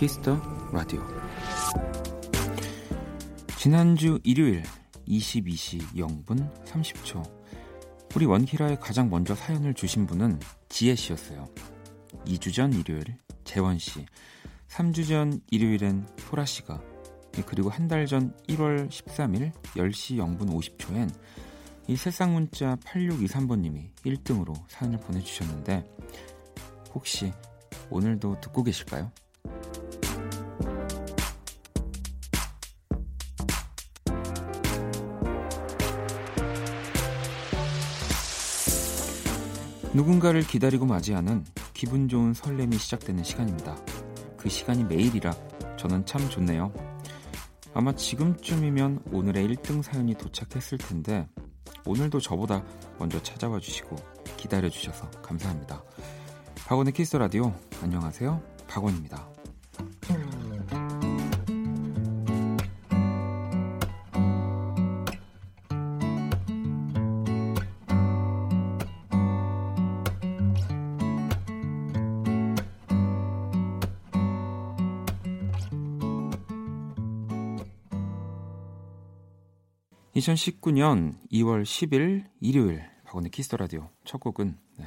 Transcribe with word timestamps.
키스 0.00 0.25
더 0.25 0.40
라디오 0.72 1.06
지난주 3.58 4.18
일요일 4.24 4.62
22시 5.06 5.94
0분 5.94 6.64
30초 6.64 7.22
우리 8.16 8.24
원키라에 8.24 8.76
가장 8.76 9.10
먼저 9.10 9.34
사연을 9.34 9.74
주신 9.74 10.06
분은 10.06 10.40
지혜 10.70 10.94
씨였어요. 10.94 11.46
2주 12.24 12.54
전 12.54 12.72
일요일 12.72 13.04
재원 13.44 13.78
씨, 13.78 14.06
3주 14.68 15.06
전 15.06 15.38
일요일엔 15.50 16.08
소라 16.16 16.46
씨가 16.46 16.80
그리고 17.44 17.68
한 17.68 17.86
달 17.86 18.06
전 18.06 18.34
1월 18.48 18.88
13일 18.88 19.52
10시 19.74 20.16
0분 20.16 20.48
50초엔 20.48 21.12
이 21.88 21.96
새싹 21.96 22.30
문자 22.30 22.74
8623번님이 22.76 23.90
1등으로 24.06 24.54
사연을 24.68 24.98
보내주셨는데 25.00 25.84
혹시 26.94 27.34
오늘도 27.90 28.40
듣고 28.40 28.62
계실까요? 28.62 29.12
누군가를 40.00 40.46
기다리고 40.46 40.86
맞이하는 40.86 41.44
기분 41.74 42.08
좋은 42.08 42.32
설렘이 42.32 42.78
시작되는 42.78 43.22
시간입니다. 43.22 43.76
그 44.38 44.48
시간이 44.48 44.84
매일이라 44.84 45.30
저는 45.76 46.06
참 46.06 46.26
좋네요. 46.30 46.72
아마 47.74 47.94
지금쯤이면 47.94 49.02
오늘의 49.12 49.48
1등 49.48 49.82
사연이 49.82 50.14
도착했을 50.14 50.78
텐데 50.78 51.28
오늘도 51.84 52.18
저보다 52.18 52.64
먼저 52.98 53.22
찾아와 53.22 53.60
주시고 53.60 53.96
기다려 54.38 54.70
주셔서 54.70 55.10
감사합니다. 55.22 55.84
박원의 56.66 56.94
키스 56.94 57.18
라디오 57.18 57.52
안녕하세요. 57.82 58.42
박원입니다. 58.68 59.29
2019년 80.20 81.14
2월 81.32 81.62
10일 81.62 82.26
일요일 82.40 82.84
박원의 83.04 83.30
키스 83.30 83.46
더 83.46 83.56
라디오 83.56 83.88
첫 84.04 84.18
곡은 84.20 84.58
네. 84.76 84.86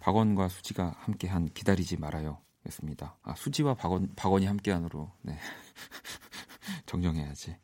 박원과 0.00 0.48
수지가 0.48 0.96
함께한 0.98 1.50
기다리지 1.54 1.96
말아요 1.96 2.38
였습니다. 2.66 3.16
아 3.22 3.34
수지와 3.36 3.74
박원 3.74 4.12
박원이 4.16 4.46
함께한으로 4.46 5.12
네. 5.22 5.38
정정해야지. 6.86 7.56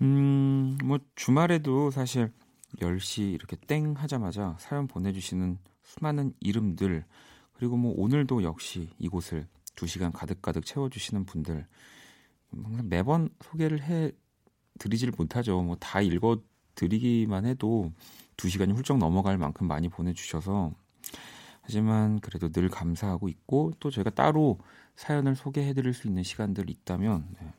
음뭐 0.00 0.98
주말에도 1.14 1.90
사실 1.90 2.32
10시 2.78 3.34
이렇게 3.34 3.56
땡 3.66 3.94
하자마자 3.96 4.56
사연 4.58 4.86
보내주시는 4.86 5.58
수많은 5.82 6.32
이름들 6.40 7.04
그리고 7.52 7.76
뭐 7.76 7.92
오늘도 7.98 8.44
역시 8.44 8.88
이곳을 8.98 9.46
2시간 9.76 10.10
가득가득 10.14 10.64
채워주시는 10.64 11.26
분들 11.26 11.66
항상 12.50 12.88
매번 12.88 13.28
소개를 13.42 13.82
해 13.82 14.12
드리질 14.80 15.12
못하죠. 15.16 15.62
뭐 15.62 15.76
다 15.78 16.00
읽어 16.00 16.42
드리기만 16.74 17.46
해도 17.46 17.92
두 18.36 18.48
시간이 18.48 18.72
훌쩍 18.72 18.98
넘어갈 18.98 19.38
만큼 19.38 19.68
많이 19.68 19.88
보내주셔서 19.88 20.72
하지만 21.62 22.20
그래도 22.20 22.50
늘 22.50 22.68
감사하고 22.68 23.28
있고 23.28 23.72
또 23.78 23.90
저희가 23.90 24.10
따로 24.10 24.58
사연을 24.96 25.36
소개해드릴 25.36 25.92
수 25.94 26.08
있는 26.08 26.22
시간들 26.22 26.70
있다면 26.70 27.28
네, 27.38 27.52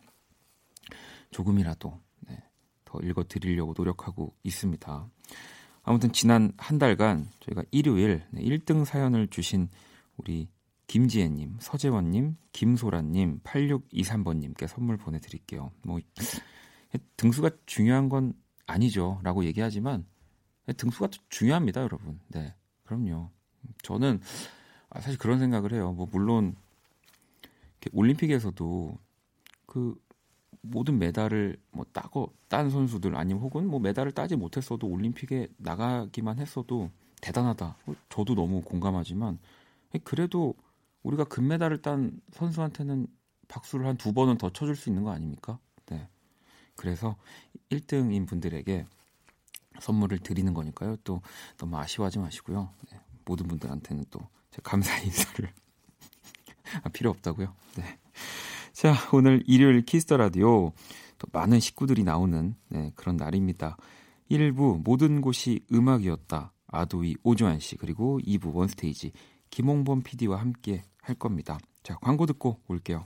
조금이라도 1.29 1.99
네, 2.27 2.43
더 2.83 2.99
읽어드리려고 2.99 3.73
노력하고 3.77 4.33
있습니다. 4.43 5.07
아무튼 5.83 6.11
지난 6.11 6.51
한 6.57 6.77
달간 6.77 7.29
저희가 7.41 7.63
일요일 7.71 8.23
네, 8.31 8.41
1등 8.41 8.85
사연을 8.85 9.27
주신 9.27 9.69
우리 10.17 10.49
김지혜님, 10.87 11.57
서재원님, 11.61 12.35
김소라님, 12.51 13.39
8623번님께 13.43 14.67
선물 14.67 14.97
보내드릴게요. 14.97 15.71
뭐 15.83 15.99
등수가 17.17 17.51
중요한 17.65 18.09
건 18.09 18.33
아니죠라고 18.67 19.45
얘기하지만 19.45 20.05
등수가 20.77 21.09
중요합니다, 21.29 21.81
여러분. 21.81 22.19
네, 22.29 22.53
그럼요. 22.85 23.29
저는 23.83 24.21
아, 24.89 24.99
사실 25.01 25.17
그런 25.19 25.39
생각을 25.39 25.73
해요. 25.73 25.93
뭐 25.93 26.07
물론 26.11 26.55
올림픽에서도 27.93 28.97
그 29.65 29.95
모든 30.61 30.99
메달을 30.99 31.57
뭐 31.71 31.85
따고 31.91 32.33
딴 32.47 32.69
선수들 32.69 33.15
아니면 33.15 33.41
혹은 33.41 33.67
뭐 33.67 33.79
메달을 33.79 34.11
따지 34.11 34.35
못했어도 34.35 34.87
올림픽에 34.87 35.47
나가기만 35.57 36.39
했어도 36.39 36.91
대단하다. 37.21 37.77
저도 38.09 38.35
너무 38.35 38.61
공감하지만 38.61 39.39
그래도 40.03 40.53
우리가 41.03 41.23
금메달을 41.25 41.81
딴 41.81 42.21
선수한테는 42.33 43.07
박수를 43.47 43.85
한 43.87 43.97
두 43.97 44.13
번은 44.13 44.37
더 44.37 44.49
쳐줄 44.51 44.75
수 44.75 44.89
있는 44.89 45.03
거 45.03 45.11
아닙니까? 45.11 45.59
네. 46.81 46.83
그래서 46.83 47.15
1등인 47.69 48.27
분들에게 48.27 48.85
선물을 49.79 50.19
드리는 50.19 50.53
거니까요. 50.53 50.97
또 51.03 51.21
너무 51.57 51.77
아쉬워하지 51.77 52.19
마시고요. 52.19 52.69
네, 52.91 52.99
모든 53.25 53.47
분들한테는 53.47 54.05
또 54.09 54.19
감사 54.63 54.97
인사를 54.97 55.49
아, 56.83 56.89
필요 56.89 57.11
없다고요. 57.11 57.53
네. 57.77 57.99
자, 58.73 58.93
오늘 59.13 59.43
일요일 59.45 59.83
키스 59.83 60.05
더 60.05 60.17
라디오 60.17 60.71
또 61.17 61.27
많은 61.31 61.59
식구들이 61.59 62.03
나오는 62.03 62.55
네, 62.69 62.91
그런 62.95 63.15
날입니다. 63.15 63.77
1부 64.29 64.81
모든 64.83 65.21
곳이 65.21 65.63
음악이었다. 65.71 66.53
아도이 66.67 67.17
오주환 67.23 67.59
씨 67.59 67.75
그리고 67.75 68.19
2부 68.19 68.53
원스테이지 68.53 69.11
김홍범 69.49 70.03
PD와 70.03 70.39
함께 70.39 70.83
할 71.01 71.15
겁니다. 71.15 71.59
자, 71.83 71.95
광고 72.01 72.25
듣고 72.25 72.59
올게요. 72.67 73.05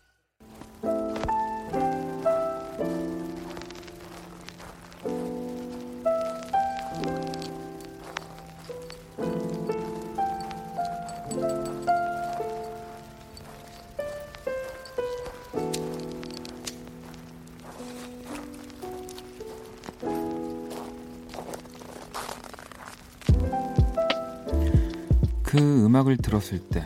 음악을 26.01 26.17
들었을 26.17 26.59
때 26.69 26.83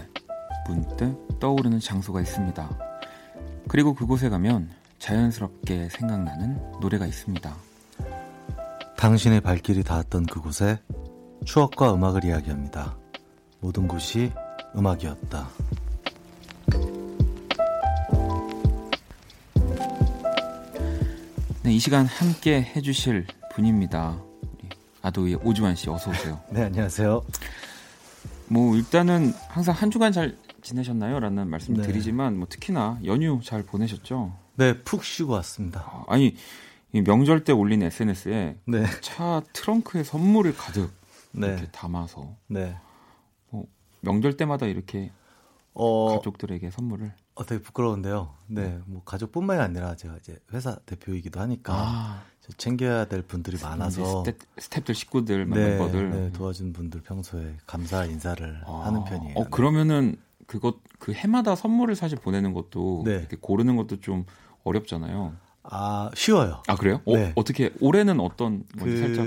문득 0.68 1.40
떠오르는 1.40 1.80
장소가 1.80 2.22
있습니다. 2.22 2.70
그리고 3.68 3.94
그곳에 3.94 4.30
가면 4.30 4.70
자연스럽게 5.00 5.90
생각나는 5.90 6.60
노래가 6.82 7.06
있습니다. 7.06 7.56
당신의 8.98 9.42
발길이 9.42 9.84
닿았던 9.84 10.26
그곳에 10.26 10.80
추억과 11.46 11.94
음악을 11.94 12.26
이야기합니다. 12.26 12.96
모든 13.60 13.88
곳이 13.88 14.32
음악이었다. 14.76 15.48
네, 21.64 21.74
이 21.74 21.80
시간 21.80 22.06
함께 22.06 22.62
해주실 22.76 23.28
분입니다. 23.54 24.20
아도의 25.02 25.36
오주환 25.36 25.76
씨 25.76 25.90
어서 25.90 26.12
오세요. 26.12 26.40
네, 26.50 26.64
안녕하세요. 26.64 27.24
뭐 28.48 28.76
일단은 28.76 29.34
항상 29.50 29.76
한 29.76 29.92
주간 29.92 30.12
잘 30.12 30.38
지내셨나요? 30.62 31.20
라는 31.20 31.48
말씀 31.50 31.76
네. 31.76 31.82
드리지만 31.84 32.38
뭐 32.38 32.48
특히나 32.50 33.00
연휴 33.06 33.40
잘 33.44 33.64
보내셨죠? 33.64 34.38
네, 34.56 34.82
푹 34.84 35.04
쉬고 35.04 35.34
왔습니다. 35.34 35.82
아, 35.82 36.06
아니 36.08 36.36
명절 36.92 37.44
때 37.44 37.52
올린 37.52 37.84
SNS에 37.84 38.58
네. 38.66 38.86
차 39.02 39.42
트렁크에 39.54 40.04
선물을 40.04 40.56
가득 40.56 40.92
네. 41.32 41.48
이렇게 41.48 41.68
담아서 41.72 42.36
네. 42.48 42.78
뭐 43.50 43.66
명절 44.02 44.38
때마다 44.38 44.66
이렇게 44.66 45.12
어, 45.74 46.16
가족들에게 46.16 46.72
선물을 46.72 47.12
어, 47.36 47.46
되게 47.46 47.62
부끄러운데요. 47.62 48.34
네, 48.48 48.80
뭐 48.86 49.04
가족뿐만이 49.04 49.62
아니라 49.62 49.96
제가 49.96 50.16
이제 50.18 50.40
회사 50.54 50.78
대표이기도 50.86 51.40
하니까 51.42 51.74
아. 51.76 52.24
챙겨야 52.58 53.06
될 53.06 53.22
분들이 53.22 53.58
많아서 53.62 54.24
스태프, 54.24 54.38
스태프 54.58 54.86
들 54.86 54.96
식구들 54.96 55.46
멤버들 55.46 56.10
네, 56.10 56.18
네, 56.18 56.32
도와준 56.32 56.74
분들 56.74 57.02
평소에 57.02 57.58
감사 57.66 58.06
인사를 58.06 58.62
아. 58.66 58.84
하는 58.86 59.04
편이에요. 59.04 59.36
어, 59.36 59.46
그러면은 59.50 60.16
그것 60.48 60.78
그 61.00 61.12
해마다 61.14 61.56
선물을 61.56 61.96
사실 61.96 62.18
보내는 62.18 62.54
것도 62.54 63.04
네. 63.06 63.16
이렇게 63.16 63.38
고르는 63.40 63.76
것도 63.76 64.00
좀 64.00 64.26
어렵잖아요. 64.64 65.36
아 65.64 66.12
쉬워요. 66.14 66.62
아 66.68 66.76
그래요? 66.76 67.02
어, 67.06 67.16
네. 67.16 67.34
어떻게 67.36 67.72
올해는 67.80 68.20
어떤 68.20 68.64
그 68.78 68.98
살짝 68.98 69.26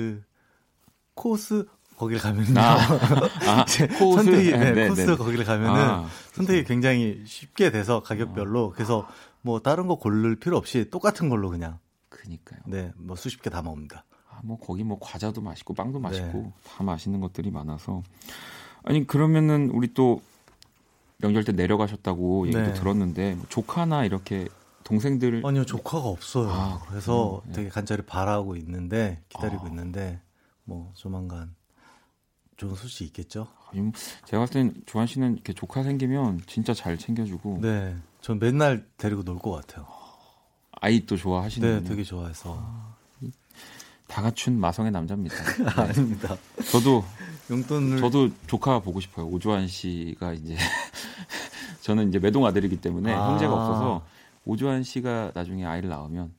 코스 1.14 1.67
거기를 1.97 2.21
가면은요. 2.21 2.61
아, 2.61 2.76
아 3.47 3.64
코스 3.99 4.25
선택이 4.25 4.53
네, 4.53 4.73
네, 4.73 4.88
코스 4.88 5.00
네. 5.03 5.17
거기를 5.17 5.44
가면은 5.44 5.81
아, 5.81 6.06
선택이 6.32 6.64
굉장히 6.64 7.23
쉽게 7.26 7.71
돼서 7.71 8.03
가격별로 8.03 8.71
그래서 8.71 9.09
뭐 9.43 9.61
다른 9.61 9.87
거 9.88 9.97
고를 9.97 10.37
필요 10.37 10.56
없이 10.56 10.88
똑같은 10.91 11.29
걸로 11.29 11.50
그냥. 11.50 11.79
그니까요. 12.19 12.61
네, 12.67 12.93
뭐 12.97 13.17
수십 13.17 13.43
개 13.43 13.49
담아옵니다. 13.50 14.05
아, 14.31 14.41
뭐 14.44 14.59
거기 14.59 14.85
뭐 14.85 14.99
과자도 15.00 15.41
맛있고 15.41 15.75
빵도 15.75 16.00
맛있고 16.00 16.38
네. 16.38 16.53
다 16.65 16.82
맛있는 16.85 17.20
것들이 17.20 17.50
많아서 17.50 18.03
아니 18.82 19.06
그러면은 19.06 19.70
우리 19.70 19.94
또 19.94 20.20
명절 21.19 21.44
때 21.44 21.53
내려가셨다고 21.53 22.47
얘기도 22.49 22.62
네. 22.62 22.73
들었는데 22.75 23.35
뭐 23.35 23.47
조카나 23.49 24.05
이렇게 24.05 24.49
동생들 24.85 25.43
아니요 25.44 25.65
조카가 25.65 26.06
없어요. 26.09 26.50
아, 26.50 26.81
그래서 26.88 27.43
음, 27.44 27.49
네. 27.49 27.53
되게 27.53 27.69
간절히 27.69 28.03
바라고 28.03 28.56
있는데 28.56 29.23
기다리고 29.29 29.67
아. 29.67 29.69
있는데 29.69 30.21
뭐 30.64 30.91
조만간 30.94 31.55
좋은 32.56 32.75
소식 32.75 33.05
있겠죠. 33.06 33.49
뭐 33.73 33.93
제가 34.25 34.43
봤을 34.43 34.55
땐 34.55 34.75
조한 34.87 35.06
씨는 35.06 35.35
이렇게 35.35 35.53
조카 35.53 35.82
생기면 35.82 36.43
진짜 36.47 36.75
잘 36.75 36.97
챙겨주고. 36.99 37.59
네, 37.61 37.97
전 38.21 38.38
맨날 38.38 38.87
데리고 38.97 39.23
놀 39.23 39.38
것 39.38 39.50
같아요. 39.53 39.87
아이 40.81 41.05
또 41.07 41.17
좋아하시는. 41.17 41.83
네, 41.83 41.89
되게 41.89 42.03
좋아해서. 42.05 42.57
아, 42.61 42.95
다 44.07 44.23
갖춘 44.23 44.59
마성의 44.59 44.91
남자입니다. 44.93 45.37
네. 45.37 45.65
아닙니다. 45.83 46.37
저도 46.71 47.05
용돈을 47.51 47.99
저도 47.99 48.31
조카 48.47 48.79
보고 48.81 49.01
싶어요. 49.01 49.27
오주환 49.27 49.69
씨가 49.69 50.33
이제 50.35 50.57
저는 51.83 52.09
이제 52.09 52.19
매동 52.19 52.47
아들이기 52.47 52.81
때문에 52.81 53.13
아. 53.13 53.31
형제가 53.33 53.53
없어서 53.53 54.05
오주환 54.45 54.83
씨가 54.83 55.33
나중에 55.35 55.65
아이를 55.67 55.89
낳으면 55.89 56.33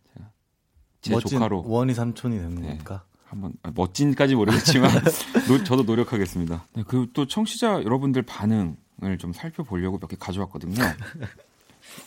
제가 1.01 1.19
제 1.21 1.29
조카로 1.29 1.63
원희 1.67 1.93
삼촌이 1.93 2.37
되는 2.37 2.55
네. 2.55 2.67
거니까. 2.69 3.03
한번 3.25 3.53
아, 3.61 3.71
멋진까지 3.75 4.33
모르겠지만 4.33 4.89
노, 5.47 5.63
저도 5.63 5.83
노력하겠습니다. 5.83 6.65
네, 6.73 6.83
그리고 6.87 7.05
또 7.13 7.27
청취자 7.27 7.83
여러분들 7.83 8.23
반응을 8.23 9.17
좀 9.19 9.31
살펴보려고 9.33 9.99
몇 9.99 10.07
개 10.07 10.15
가져왔거든요. 10.19 10.81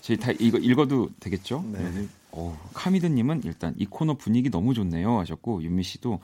저희 0.01 0.17
다 0.17 0.33
이거 0.39 0.59
읽어도 0.59 1.11
되겠죠? 1.21 1.63
네. 1.73 2.09
어, 2.33 2.59
카미드님은 2.75 3.43
일단 3.45 3.75
이 3.77 3.87
코너 3.87 4.15
분위기 4.15 4.51
너무 4.51 4.75
좋네요 4.75 5.19
하셨고 5.21 5.63
윤미 5.63 5.83
씨도 5.83 6.21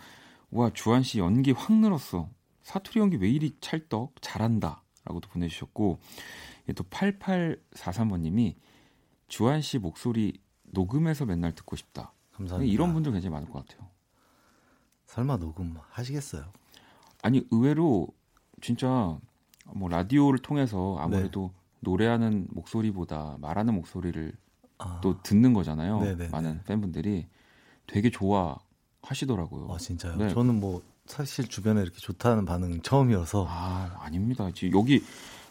와 0.50 0.70
주한 0.72 1.02
씨 1.02 1.18
연기 1.18 1.52
확 1.52 1.74
늘었어. 1.74 2.28
사투리 2.62 3.00
연기 3.00 3.16
왜 3.16 3.30
이리 3.30 3.56
찰떡 3.60 4.14
잘한다라고도 4.20 5.28
보내주셨고 5.30 5.98
또 6.74 6.84
8843번님이 6.84 8.54
주한 9.28 9.62
씨 9.62 9.78
목소리 9.78 10.40
녹음해서 10.64 11.24
맨날 11.26 11.54
듣고 11.54 11.76
싶다. 11.76 12.12
감사합니다. 12.32 12.72
이런 12.72 12.92
분들 12.92 13.12
굉장히 13.12 13.32
많을 13.32 13.48
것 13.50 13.66
같아요. 13.66 13.88
설마 15.06 15.38
녹음 15.38 15.76
하시겠어요? 15.90 16.44
아니 17.22 17.46
의외로 17.50 18.08
진짜 18.60 19.18
뭐 19.64 19.88
라디오를 19.88 20.38
통해서 20.40 20.96
아무래도 20.98 21.50
네. 21.52 21.57
노래하는 21.80 22.48
목소리보다 22.50 23.36
말하는 23.40 23.74
목소리를 23.74 24.32
아. 24.78 25.00
또 25.02 25.20
듣는 25.22 25.52
거잖아요. 25.52 26.00
네네네. 26.00 26.28
많은 26.28 26.62
팬분들이 26.64 27.26
되게 27.86 28.10
좋아하시더라고요. 28.10 29.68
아 29.72 29.78
진짜요? 29.78 30.16
네. 30.16 30.28
저는 30.28 30.60
뭐 30.60 30.82
사실 31.06 31.48
주변에 31.48 31.82
이렇게 31.82 31.98
좋다는 31.98 32.44
반응 32.44 32.80
처음이어서 32.82 33.46
아 33.48 33.96
아닙니다. 34.00 34.48
지금 34.54 34.78
여기 34.78 35.02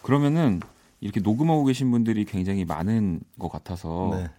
그러면은 0.02 0.62
이렇게 1.00 1.20
녹음하고 1.20 1.66
계신 1.66 1.92
분들이 1.92 2.26
굉장히 2.26 2.66
많은 2.66 3.22
것 3.38 3.50
같아서 3.50 4.12
네. 4.14 4.30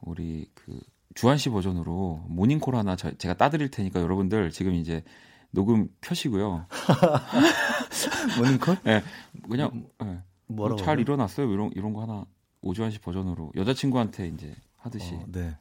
우리 0.00 0.48
그 0.54 0.78
주한 1.14 1.36
씨 1.36 1.50
버전으로 1.50 2.24
모닝콜 2.28 2.76
하나 2.76 2.96
저, 2.96 3.10
제가 3.12 3.34
따드릴 3.34 3.70
테니까 3.70 4.00
여러분들 4.00 4.50
지금 4.50 4.74
이제 4.74 5.02
녹음 5.50 5.88
켜시고요. 6.00 6.66
모닝콜? 8.38 8.78
네, 8.84 9.02
그냥 9.48 9.86
네. 10.00 10.22
뭐라고 10.48 10.82
잘 10.82 10.98
일어났어요 10.98 11.52
이런 11.52 11.70
이런 11.74 11.92
거 11.92 12.02
하나 12.02 12.24
오주환 12.62 12.90
씨 12.90 12.98
버전으로 12.98 13.52
여자친구한테 13.56 14.28
이제 14.28 14.54
하듯이. 14.78 15.14
어, 15.14 15.24
네. 15.28 15.56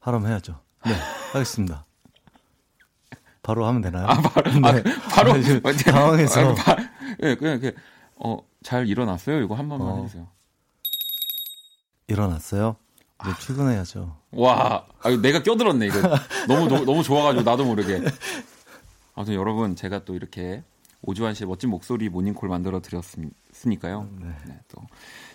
하라면 0.00 0.30
해야죠. 0.30 0.58
네, 0.84 0.92
하겠습니다. 1.32 1.86
바로 3.42 3.66
하면 3.66 3.82
되나요? 3.82 4.06
아, 4.06 4.20
바로, 4.20 4.52
네. 4.52 4.68
아, 4.68 5.08
바로, 5.10 5.32
아, 5.32 5.72
당황해서. 5.72 6.50
아, 6.50 6.54
바, 6.54 6.76
네, 7.18 7.34
그냥, 7.34 7.60
그, 7.60 7.74
어, 8.16 8.38
잘 8.62 8.86
일어났어요? 8.86 9.42
이거 9.42 9.54
한 9.56 9.68
번만 9.68 9.88
어, 9.88 10.02
해주세요. 10.02 10.28
일어났어요? 12.06 12.76
이제 13.22 13.30
아. 13.30 13.38
출근해야죠. 13.38 14.16
와, 14.32 14.86
아, 15.00 15.10
내가 15.10 15.42
껴들었네, 15.42 15.86
이거. 15.86 16.00
너무, 16.46 16.68
너무, 16.68 16.84
너무 16.84 17.02
좋아가지고, 17.02 17.42
나도 17.42 17.64
모르게. 17.64 18.00
아무튼 19.14 19.34
여러분, 19.34 19.74
제가 19.74 20.04
또 20.04 20.14
이렇게 20.14 20.62
오주환 21.02 21.34
씨의 21.34 21.48
멋진 21.48 21.70
목소리 21.70 22.08
모닝콜 22.08 22.48
만들어 22.48 22.80
드렸으니까요. 22.80 24.08
네. 24.20 24.26
네, 24.46 24.60
또. 24.68 24.80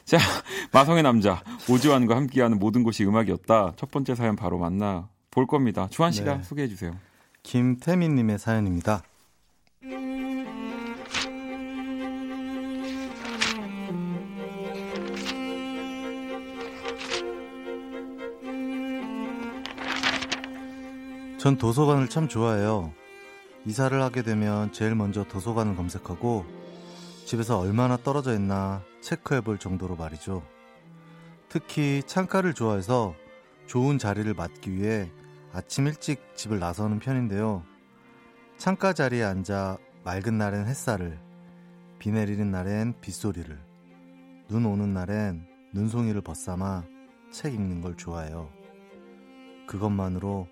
자, 0.06 0.18
마성의 0.72 1.04
남자, 1.04 1.44
오주환과 1.70 2.16
함께하는 2.16 2.58
모든 2.60 2.84
곳이 2.84 3.06
음악이었다. 3.06 3.74
첫 3.76 3.92
번째 3.92 4.16
사연 4.16 4.36
바로 4.36 4.58
만나 4.58 5.10
볼 5.30 5.46
겁니다. 5.46 5.88
주한 5.90 6.12
씨가 6.12 6.38
네. 6.38 6.44
소개해 6.44 6.68
주세요. 6.68 6.96
김태민 7.44 8.16
님의 8.16 8.40
사연입니다. 8.40 9.04
전 21.38 21.58
도서관을 21.58 22.10
참 22.10 22.28
좋아해요. 22.28 22.92
이사를 23.68 24.02
하게 24.02 24.22
되면 24.22 24.72
제일 24.72 24.96
먼저 24.96 25.26
도서관을 25.26 25.76
검색하고 25.76 26.46
집에서 27.26 27.60
얼마나 27.60 27.98
떨어져 27.98 28.34
있나 28.34 28.82
체크해 29.02 29.42
볼 29.42 29.58
정도로 29.58 29.98
말이죠. 29.98 30.42
특히 31.50 32.02
창가를 32.06 32.54
좋아해서 32.54 33.14
좋은 33.66 33.98
자리를 33.98 34.34
맡기 34.34 34.72
위해 34.72 35.12
아침 35.52 35.88
일찍 35.88 36.38
집을 36.38 36.60
나서는 36.60 37.00
편인데요. 37.00 37.66
창가 38.58 38.94
자리에 38.94 39.24
앉아 39.26 39.80
맑은 40.06 40.38
날엔 40.38 40.66
햇살을, 40.66 41.20
비 42.00 42.10
내리는 42.12 42.50
날엔 42.50 43.02
빗소리를, 43.02 43.60
눈 44.48 44.66
오는 44.66 44.94
날엔 44.94 45.46
눈송이를 45.74 46.22
벗삼아 46.22 46.86
책 47.34 47.54
읽는 47.54 47.82
걸 47.82 47.98
좋아해요. 47.98 48.50
그것만으로 49.68 50.48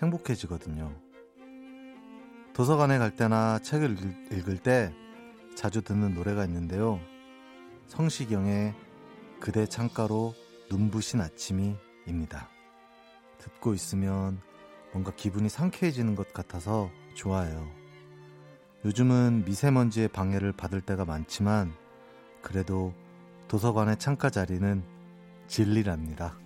행복해지거든요. 0.00 1.01
도서관에 2.54 2.98
갈 2.98 3.16
때나 3.16 3.58
책을 3.60 3.96
읽을 4.30 4.58
때 4.58 4.92
자주 5.56 5.80
듣는 5.80 6.14
노래가 6.14 6.44
있는데요. 6.44 7.00
성시경의 7.86 8.74
그대 9.40 9.66
창가로 9.66 10.34
눈부신 10.70 11.20
아침이입니다. 11.20 12.48
듣고 13.38 13.72
있으면 13.72 14.40
뭔가 14.92 15.12
기분이 15.12 15.48
상쾌해지는 15.48 16.14
것 16.14 16.32
같아서 16.34 16.90
좋아요. 17.14 17.66
요즘은 18.84 19.44
미세먼지의 19.46 20.08
방해를 20.08 20.52
받을 20.52 20.82
때가 20.82 21.06
많지만 21.06 21.72
그래도 22.42 22.92
도서관의 23.48 23.98
창가 23.98 24.28
자리는 24.28 24.82
진리랍니다. 25.46 26.36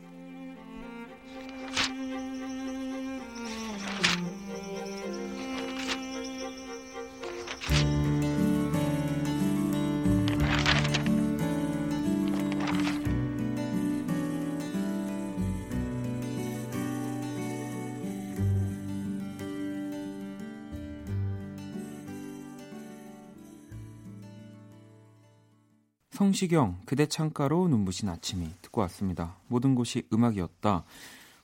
성시경 26.26 26.80
그대 26.86 27.06
창가로 27.06 27.68
눈부신 27.68 28.08
아침이 28.08 28.50
듣고 28.60 28.80
왔습니다. 28.82 29.36
모든 29.46 29.76
곳이 29.76 30.08
음악이었다. 30.12 30.84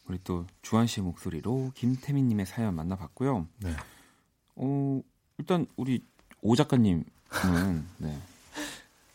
우리 0.07 0.19
또 0.25 0.45
주한 0.61 0.89
씨의 0.89 1.05
목소리로 1.05 1.71
김태민 1.77 2.27
님의 2.29 2.47
사연 2.47 2.75
만나봤고요. 2.75 3.47
네. 3.59 3.71
어 4.57 5.01
일단 5.39 5.67
우리 5.77 6.05
오 6.41 6.57
작가님은 6.57 7.05
네. 7.99 8.19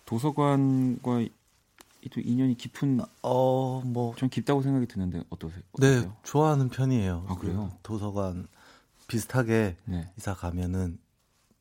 도서관과 0.06 1.26
또 2.12 2.22
인연이 2.22 2.56
깊은 2.56 3.02
어, 3.24 3.82
뭐좀 3.82 4.30
깊다고 4.30 4.62
생각이 4.62 4.86
드는데 4.86 5.22
어떠세요? 5.30 5.62
네, 5.80 5.98
어떠세요? 5.98 6.16
좋아하는 6.24 6.70
편이에요. 6.70 7.26
아, 7.28 7.36
그래요? 7.36 7.72
그 7.74 7.78
도서관 7.84 8.48
비슷하게 9.08 9.76
네. 9.84 10.10
이사 10.18 10.34
가면은 10.34 10.98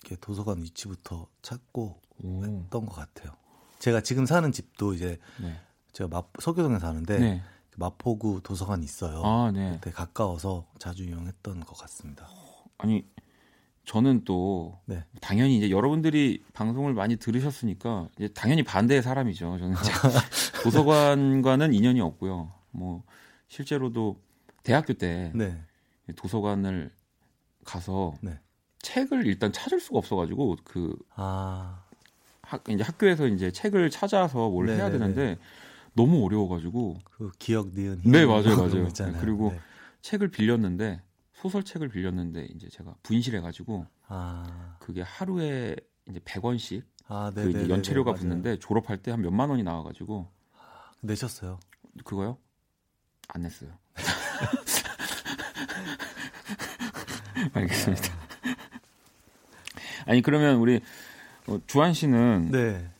이렇게 0.03 0.15
도서관 0.21 0.63
위치부터 0.63 1.27
찾고 1.43 2.01
오. 2.23 2.45
했던 2.45 2.87
것 2.87 2.95
같아요. 2.95 3.33
제가 3.79 4.01
지금 4.01 4.27
사는 4.27 4.51
집도 4.53 4.95
이제 4.95 5.19
네. 5.41 5.59
제가 5.93 6.09
마, 6.09 6.23
서교동에 6.41 6.79
사는데 6.79 7.19
네. 7.19 7.43
마포구 7.77 8.41
도서관이 8.43 8.85
있어요. 8.85 9.23
아, 9.25 9.51
네. 9.53 9.79
되게 9.81 9.95
가까워서 9.95 10.67
자주 10.79 11.05
이용했던 11.05 11.61
것 11.61 11.77
같습니다. 11.79 12.29
아니 12.79 13.07
저는 13.85 14.25
또 14.25 14.81
네. 14.87 15.05
당연히 15.21 15.59
이제 15.59 15.71
여러분들이 15.71 16.43
방송을 16.53 16.93
많이 16.95 17.17
들으셨으니까 17.17 18.09
이제 18.17 18.29
당연히 18.29 18.63
반대의 18.63 19.03
사람이죠. 19.03 19.59
저는 19.59 19.75
도서관과는 20.65 21.73
인연이 21.73 22.01
없고요. 22.01 22.53
뭐 22.73 23.05
실제로도 23.49 24.21
대학교 24.65 24.93
때 24.95 25.31
네. 25.35 25.63
도서관을 26.17 26.93
가서 27.65 28.15
네. 28.23 28.39
책을 28.81 29.27
일단 29.27 29.53
찾을 29.53 29.81
수가 29.81 29.99
없어가지고 29.99 30.57
그 30.65 30.97
아, 31.15 31.85
학, 32.47 32.65
이제 32.69 32.83
학교에서 32.83 33.27
이제 33.27 33.51
책을 33.51 33.91
찾아서 33.91 34.49
뭘 34.51 34.69
해야 34.69 34.85
네네네. 34.85 34.99
되는데 34.99 35.39
너무 35.95 36.25
어려워가지고 36.25 36.99
그 37.05 37.31
기억 37.39 37.69
니은 37.75 38.01
힘 38.01 38.13
네, 38.13 38.25
맞아요, 38.27 38.57
맞아요. 38.57 38.87
있잖아요. 38.89 39.21
그리고 39.21 39.51
네. 39.51 39.61
책을 40.03 40.29
빌렸는데 40.29 41.03
소설책을 41.35 41.89
빌렸는데 41.89 42.47
이제 42.55 42.69
제가 42.69 42.95
분실해가지고 43.03 43.87
아, 44.09 44.77
그게 44.81 45.03
하루에 45.03 45.77
이제 46.09 46.21
100원씩 46.21 46.83
아, 47.09 47.31
그 47.35 47.41
네, 47.41 47.51
이제 47.51 47.59
네, 47.63 47.69
연체료가 47.69 48.13
네, 48.13 48.19
붙는데 48.21 48.59
졸업할 48.59 48.99
때 48.99 49.11
한 49.11 49.23
몇만 49.23 49.51
원이 49.51 49.63
나와가지고 49.63 50.29
내셨어요? 51.01 51.59
그거요? 52.05 52.39
안 53.29 53.43
냈어요. 53.43 53.71
알겠습니다. 57.55 58.09
아니 60.07 60.23
그러면 60.23 60.57
우리 60.57 60.77
어, 60.77 60.81
주한 61.67 61.93
씨는 61.95 62.51
네, 62.51 62.91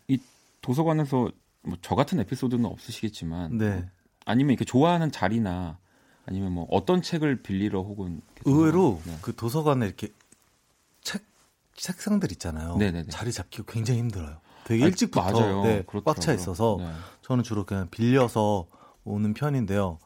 도서관에서 0.61 1.31
뭐 1.63 1.77
저 1.83 1.95
같은 1.97 2.21
에피소드는 2.21 2.65
없으시겠지만 2.65 3.59
네. 3.59 3.89
아니면 4.25 4.53
이렇게 4.53 4.65
좋아하는 4.65 5.11
자리나 5.11 5.79
아니면 6.25 6.53
뭐 6.53 6.67
어떤 6.71 7.03
책을 7.03 7.43
빌리러 7.43 7.83
혹은 7.83 8.21
의외로 8.45 9.01
네. 9.05 9.17
그 9.21 9.35
도서관에 9.35 9.85
이렇게 9.87 10.13
책 11.03 11.25
책상들 11.75 12.31
있잖아요. 12.33 12.77
네네네. 12.77 13.09
자리 13.11 13.33
잡기가 13.33 13.65
굉장히 13.73 14.01
힘들어요. 14.01 14.39
되게 14.65 14.85
아, 14.85 14.87
일찍부터. 14.87 15.31
네, 15.63 15.83
그렇더라고요. 15.83 16.03
꽉차 16.05 16.33
있어서 16.33 16.77
네. 16.81 16.91
저는 17.23 17.43
주로 17.45 17.65
그냥 17.65 17.89
빌려서 17.91 18.67
오는 19.05 19.35
편인데요. 19.35 19.99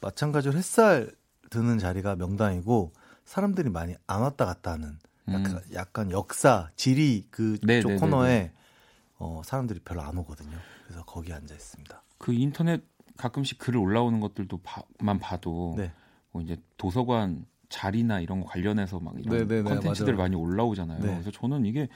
마찬가지로 0.00 0.56
햇살 0.56 1.10
드는 1.50 1.78
자리가 1.78 2.16
명당이고 2.16 2.92
사람들이 3.24 3.70
많이 3.70 3.94
안 4.06 4.22
왔다 4.22 4.44
갔다 4.46 4.72
하는 4.72 4.98
약간, 5.28 5.56
음. 5.56 5.60
약간 5.74 6.10
역사, 6.10 6.70
지리 6.76 7.26
그쪽 7.30 7.66
네네네네. 7.66 8.00
코너에 8.00 8.52
어, 9.18 9.42
사람들이 9.44 9.80
별로 9.80 10.02
안 10.02 10.16
오거든요. 10.18 10.56
그래서 10.84 11.04
거기 11.04 11.32
앉아 11.32 11.54
있습니다. 11.54 12.02
그 12.18 12.32
인터넷 12.32 12.82
가끔씩 13.16 13.58
글 13.58 13.76
올라오는 13.76 14.20
것들도 14.20 14.58
봐, 14.58 14.82
만 15.00 15.18
봐도 15.18 15.74
네. 15.76 15.92
뭐 16.32 16.42
이제 16.42 16.56
도서관 16.76 17.46
자리나 17.68 18.20
이런 18.20 18.40
거 18.40 18.46
관련해서 18.46 19.00
막 19.00 19.14
이런 19.18 19.64
컨텐츠들. 19.64 20.14
많이 20.14 20.36
올라오잖아요. 20.36 21.00
네. 21.00 21.12
그래서 21.14 21.30
저는 21.30 21.64
이게 21.64 21.88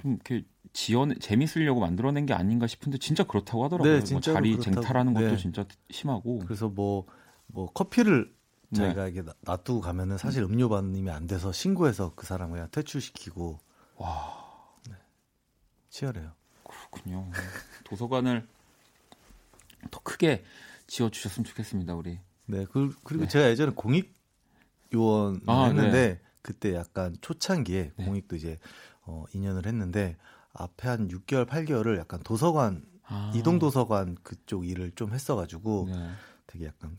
좀 0.00 0.12
이렇게 0.12 0.44
지연 0.72 1.18
재밌으려고 1.18 1.80
만들어낸 1.80 2.26
게 2.26 2.34
아닌가 2.34 2.66
싶은데 2.66 2.98
진짜 2.98 3.24
그렇다고 3.24 3.64
하더라고요. 3.64 4.00
네, 4.00 4.12
뭐 4.12 4.20
자리 4.20 4.52
그렇다고. 4.52 4.82
쟁탈하는 4.82 5.14
것도 5.14 5.30
네. 5.30 5.36
진짜 5.36 5.64
심하고. 5.90 6.40
그래서 6.40 6.68
뭐, 6.68 7.06
뭐 7.46 7.66
커피를 7.72 8.26
네. 8.26 8.39
저희가 8.74 9.08
이게 9.08 9.22
놔- 9.22 9.34
놔두고 9.42 9.80
가면은 9.80 10.16
사실 10.18 10.42
음료 10.42 10.68
반님이 10.68 11.10
안 11.10 11.26
돼서 11.26 11.52
신고해서 11.52 12.12
그 12.14 12.26
사람 12.26 12.52
그냥 12.52 12.68
퇴출시키고 12.70 13.58
와 13.96 14.40
치열해요. 15.88 16.32
그렇군요. 16.64 17.30
도서관을 17.84 18.46
더 19.90 20.00
크게 20.02 20.44
지어 20.86 21.08
주셨으면 21.10 21.44
좋겠습니다, 21.44 21.94
우리. 21.94 22.18
네, 22.46 22.64
그, 22.70 22.94
그리고 23.04 23.24
네. 23.24 23.28
제가 23.28 23.48
예전에 23.50 23.72
공익 23.74 24.14
요원 24.94 25.40
아, 25.46 25.64
했는데 25.66 26.20
그때 26.42 26.74
약간 26.74 27.16
초창기에 27.20 27.92
네. 27.96 28.04
공익도 28.04 28.36
이제 28.36 28.58
어, 29.02 29.24
2년을 29.34 29.66
했는데 29.66 30.16
앞에 30.52 30.88
한 30.88 31.08
6개월, 31.08 31.46
8개월을 31.46 31.98
약간 31.98 32.20
도서관 32.22 32.84
아, 33.04 33.32
이동 33.34 33.58
도서관 33.58 34.16
그쪽 34.22 34.66
일을 34.66 34.92
좀 34.92 35.12
했어가지고 35.12 35.88
네. 35.90 36.10
되게 36.46 36.66
약간 36.66 36.96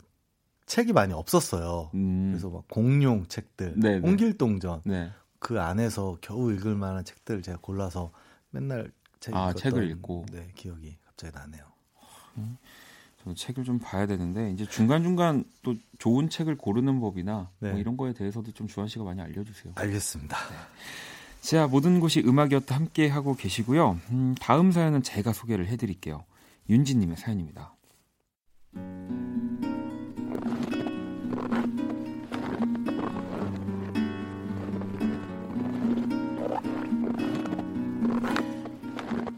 책이 0.66 0.92
많이 0.92 1.12
없었어요. 1.12 1.90
음, 1.94 2.30
그래서 2.30 2.48
막 2.50 2.66
공룡 2.68 3.26
책들, 3.26 3.74
네, 3.76 3.98
네. 3.98 4.08
홍길동전 4.08 4.82
네. 4.84 5.10
그 5.38 5.60
안에서 5.60 6.18
겨우 6.20 6.52
읽을 6.52 6.74
만한 6.76 7.04
책들 7.04 7.42
제가 7.42 7.58
골라서 7.60 8.12
맨날 8.50 8.90
책 9.20 9.34
아, 9.34 9.52
책을 9.52 9.90
읽고. 9.90 10.26
네 10.32 10.50
기억이 10.54 10.96
갑자기 11.04 11.34
나네요. 11.34 11.64
저도 13.18 13.34
책을 13.34 13.64
좀 13.64 13.78
봐야 13.78 14.06
되는데 14.06 14.50
이제 14.50 14.66
중간 14.66 15.02
중간 15.02 15.44
또 15.62 15.74
좋은 15.98 16.28
책을 16.28 16.56
고르는 16.56 17.00
법이나 17.00 17.50
네. 17.60 17.70
뭐 17.70 17.78
이런 17.78 17.96
거에 17.96 18.12
대해서도 18.12 18.52
좀 18.52 18.66
주한 18.66 18.88
씨가 18.88 19.04
많이 19.04 19.20
알려주세요. 19.20 19.74
알겠습니다. 19.76 20.36
자, 21.40 21.66
모든 21.66 22.00
곳이 22.00 22.20
음악이었다 22.20 22.74
함께 22.74 23.08
하고 23.08 23.34
계시고요. 23.34 23.98
음, 24.10 24.34
다음 24.40 24.70
사연은 24.70 25.02
제가 25.02 25.32
소개를 25.32 25.66
해드릴게요. 25.66 26.24
윤지님의 26.68 27.16
사연입니다. 27.16 27.74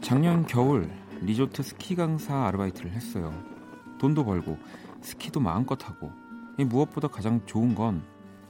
작년 0.05 0.45
겨울 0.45 0.87
리조트 1.21 1.63
스키 1.63 1.95
강사 1.95 2.45
아르바이트를 2.45 2.91
했어요. 2.91 3.33
돈도 3.97 4.23
벌고 4.23 4.59
스키도 5.01 5.39
마음껏 5.39 5.83
하고 5.83 6.11
이 6.59 6.63
무엇보다 6.63 7.07
가장 7.07 7.43
좋은 7.47 7.73
건 7.73 8.03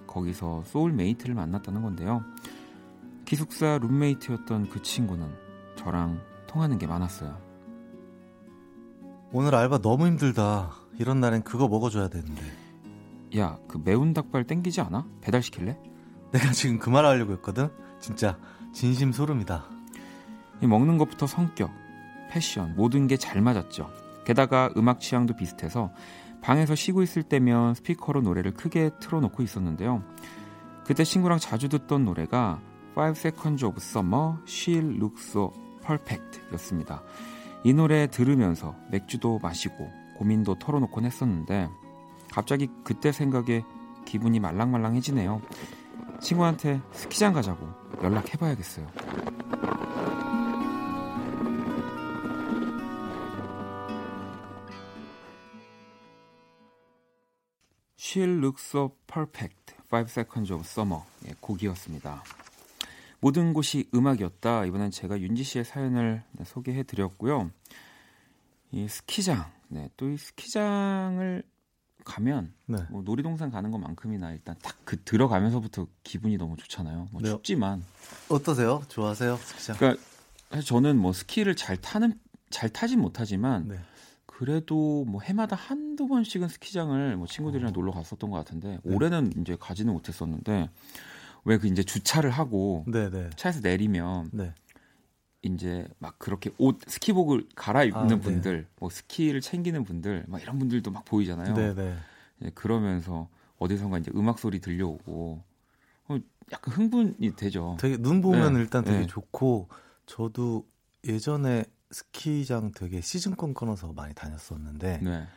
거기서 0.05 0.63
soulmate를 0.65 1.33
만났다는 1.33 1.81
건데요. 1.81 2.25
기숙사 3.24 3.77
룸메이트였던 3.77 4.67
그 4.67 4.81
친구는 4.81 5.33
저랑 5.77 6.19
통하는 6.45 6.77
게 6.77 6.88
많았어요. 6.88 7.39
오늘 9.31 9.55
알바 9.55 9.77
너무 9.77 10.07
힘들다. 10.07 10.74
이런 11.00 11.21
날엔 11.21 11.43
그거 11.43 11.69
먹어줘야 11.69 12.09
되는데. 12.09 12.41
야, 13.38 13.57
그 13.69 13.79
매운 13.81 14.13
닭발 14.13 14.43
땡기지 14.43 14.81
않아? 14.81 15.07
배달 15.21 15.41
시킬래? 15.41 15.79
내가 16.33 16.51
지금 16.51 16.79
그 16.79 16.89
말 16.89 17.05
하려고 17.05 17.31
했거든. 17.31 17.69
진짜 18.01 18.38
진심 18.74 19.13
소름이다. 19.13 19.75
이 20.62 20.67
먹는 20.67 20.97
것부터 20.97 21.27
성격, 21.27 21.71
패션 22.29 22.75
모든 22.75 23.07
게 23.07 23.17
잘 23.17 23.41
맞았죠. 23.41 23.89
게다가 24.25 24.69
음악 24.77 25.00
취향도 25.00 25.35
비슷해서 25.35 25.91
방에서 26.41 26.75
쉬고 26.75 27.01
있을 27.03 27.24
때면 27.24 27.75
스피커로 27.75 28.21
노래를 28.21 28.53
크게 28.53 28.91
틀어놓고 29.00 29.43
있었는데요. 29.43 30.03
그때 30.85 31.03
친구랑 31.03 31.39
자주 31.39 31.69
듣던 31.69 32.05
노래가 32.05 32.59
Five 32.91 33.19
Seconds 33.19 33.65
of 33.65 33.75
Summer, 33.77 34.35
She 34.47 34.77
Looks 34.79 35.29
So 35.29 35.51
Perfect 35.85 36.41
였습니다. 36.53 37.01
이 37.63 37.74
노래 37.74 38.07
들으면서 38.07 38.75
맥주도 38.91 39.39
마시고 39.41 39.91
고민도 40.17 40.59
털어놓곤 40.59 41.05
했었는데 41.05 41.67
갑자기 42.31 42.69
그때 42.83 43.12
생각에 43.12 43.63
기분이 44.05 44.39
말랑말랑해지네요. 44.39 45.41
친구한테 46.19 46.81
스키장 46.91 47.33
가자고 47.33 47.67
연락해봐야겠어요. 48.03 48.88
She'll 58.15 58.39
look 58.39 58.60
so 58.62 58.95
perfect. 59.07 59.75
Five 59.88 60.10
Seconds 60.10 60.53
of 60.53 60.63
Summer. 60.65 61.01
예, 61.27 61.34
곡이었습니다. 61.41 62.24
모든 63.19 63.51
곳이 63.53 63.89
음악이었다. 63.93 64.63
이번엔 64.65 64.91
제가 64.91 65.19
윤지 65.19 65.43
씨의 65.43 65.65
사연을 65.65 66.24
네, 66.31 66.43
소개해 66.45 66.84
드렸고요. 66.84 67.51
이 68.72 68.88
스키장. 68.88 69.51
네, 69.67 69.89
또 69.98 70.07
이 70.07 70.15
스키장을 70.17 71.43
가면 72.05 72.53
네. 72.67 72.77
뭐 72.89 73.01
놀이동산 73.01 73.50
가는 73.51 73.69
것만큼이나 73.72 74.31
일단 74.31 74.55
딱 74.62 74.75
그 74.86 75.01
들어가면서부터 75.03 75.88
기분이 76.03 76.38
너무 76.38 76.55
좋잖아요. 76.55 77.10
뭐 77.12 77.22
네. 77.22 77.29
춥지만 77.29 77.84
어떠세요? 78.29 78.81
좋아하세요? 78.88 79.36
스키장? 79.38 79.75
그러니까 79.77 80.01
사실 80.51 80.65
저는 80.67 80.98
뭐 80.98 81.12
스키를 81.12 81.55
잘 81.55 81.75
타는 81.77 82.17
잘 82.51 82.69
타진 82.69 83.01
못하지만 83.01 83.67
네. 83.67 83.79
그래도 84.37 85.05
뭐 85.05 85.21
해마다 85.21 85.55
한두 85.55 86.07
번씩은 86.07 86.49
스키장을 86.49 87.15
뭐 87.15 87.25
친구들이랑 87.25 87.71
놀러 87.71 87.91
갔었던 87.91 88.29
것 88.29 88.37
같은데 88.37 88.79
올해는 88.83 89.31
이제 89.41 89.55
가지는 89.57 89.93
못했었는데 89.93 90.69
왜 91.45 91.57
그 91.57 91.67
이제 91.67 91.83
주차를 91.83 92.31
하고 92.31 92.83
네, 92.87 93.09
네. 93.09 93.29
차에서 93.37 93.61
내리면 93.61 94.31
네. 94.33 94.53
이제 95.41 95.87
막 95.99 96.17
그렇게 96.19 96.49
옷 96.57 96.79
스키복을 96.87 97.47
갈아입는 97.55 98.01
아, 98.01 98.07
네. 98.07 98.19
분들, 98.19 98.67
뭐 98.79 98.89
스키를 98.89 99.41
챙기는 99.41 99.83
분들, 99.83 100.25
막 100.27 100.41
이런 100.41 100.57
분들도 100.59 100.89
막 100.91 101.05
보이잖아요. 101.05 101.53
네네. 101.53 101.95
예, 102.43 102.49
그러면서 102.55 103.29
어디선가 103.59 103.99
이제 103.99 104.11
음악 104.15 104.39
소리 104.39 104.59
들려오고 104.59 105.43
어, 106.07 106.17
약간 106.51 106.73
흥분이 106.73 107.35
되죠. 107.35 107.77
되게 107.79 107.95
눈 107.97 108.21
보면 108.21 108.55
네, 108.55 108.59
일단 108.59 108.83
되게 108.83 109.01
네. 109.01 109.07
좋고 109.07 109.69
저도 110.07 110.67
예전에 111.07 111.63
스키장 111.95 112.71
되게 112.71 112.99
시즌권 112.99 113.53
끊어서 113.53 113.93
많이 113.93 114.13
다녔었는데 114.13 114.97
네, 114.97 115.27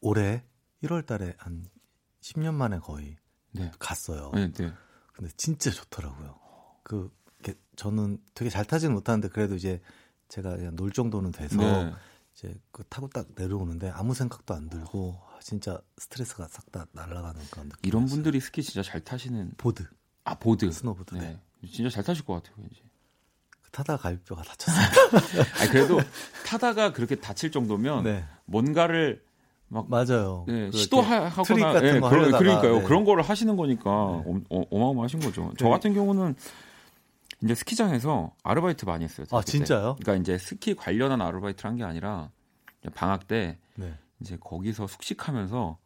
올해 0.00 0.42
1월 0.82 1.06
달에 1.06 1.34
한 1.38 1.68
10년 2.20 2.54
만에 2.54 2.80
거의 2.80 3.16
네, 3.52 3.70
갔어요. 3.78 4.32
네, 4.34 4.50
네. 4.50 4.72
근데 5.12 5.30
진짜 5.36 5.70
좋더라고요. 5.70 6.36
그 6.82 7.12
저는 7.76 8.18
되게 8.34 8.50
잘 8.50 8.64
타지는 8.64 8.94
못하는데 8.94 9.28
그래도 9.28 9.54
이제 9.54 9.80
제가 10.28 10.56
그냥 10.56 10.74
놀 10.74 10.92
정도는 10.92 11.30
돼서 11.30 11.56
네. 11.56 11.92
이제 12.34 12.54
그 12.70 12.82
타고 12.88 13.08
딱 13.08 13.28
내려오는데 13.34 13.90
아무 13.90 14.14
생각도 14.14 14.54
안 14.54 14.68
들고 14.68 15.20
아, 15.30 15.38
진짜 15.40 15.80
스트레스가 15.96 16.48
싹 16.48 16.70
다 16.72 16.86
날아가는 16.92 17.40
그런 17.50 17.68
느낌. 17.68 17.88
이런 17.88 18.06
분들이 18.06 18.40
스키 18.40 18.62
진짜 18.62 18.82
잘 18.82 19.00
타시는 19.02 19.52
보드, 19.58 19.86
아 20.24 20.34
보드, 20.38 20.70
스노보드. 20.70 21.14
네. 21.14 21.40
네, 21.60 21.68
진짜 21.68 21.88
잘 21.88 22.02
타실 22.02 22.24
것 22.24 22.34
같아요, 22.34 22.56
왠지. 22.58 22.82
타다가 23.72 24.02
갈비뼈가 24.02 24.42
다쳤어요. 24.42 24.86
아니 25.60 25.70
그래도 25.70 25.98
타다가 26.46 26.92
그렇게 26.92 27.16
다칠 27.16 27.50
정도면 27.50 28.04
네, 28.04 28.24
뭔가를 28.44 29.22
막 29.68 29.88
맞아요. 29.88 30.44
네, 30.46 30.68
그 30.70 30.76
시도하거나 30.76 31.42
트릭 31.42 31.62
같은 31.62 31.96
예, 31.96 32.00
거 32.00 32.10
그러, 32.10 32.38
그러니까요. 32.38 32.78
네. 32.80 32.82
그런 32.84 33.04
거를 33.04 33.22
하시는 33.22 33.56
거니까 33.56 33.82
네. 34.26 34.40
어, 34.50 34.62
어, 34.70 34.78
마어마하신 34.78 35.20
거죠. 35.20 35.50
저 35.58 35.64
네. 35.64 35.70
같은 35.70 35.94
경우는 35.94 36.36
이제 37.42 37.54
스키장에서 37.54 38.34
아르바이트 38.44 38.84
많이 38.84 39.04
했어요. 39.04 39.26
아. 39.32 39.42
진짜요? 39.42 39.96
그러니까 40.00 40.14
이제 40.22 40.36
스키 40.38 40.74
관련한 40.74 41.20
아르바이트를 41.22 41.70
한 41.70 41.76
게 41.78 41.84
아니라 41.84 42.30
방학 42.94 43.26
때 43.26 43.58
네. 43.76 43.94
이제 44.20 44.36
거기서 44.38 44.86
숙식하면서 44.86 45.78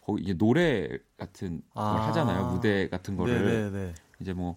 거기 0.00 0.22
이제 0.22 0.34
노래 0.34 0.88
같은 1.18 1.62
걸 1.74 1.82
아. 1.84 2.06
하잖아요. 2.08 2.46
무대 2.46 2.88
같은 2.88 3.16
거를 3.16 3.44
네네네. 3.44 3.94
이제 4.20 4.32
뭐 4.32 4.56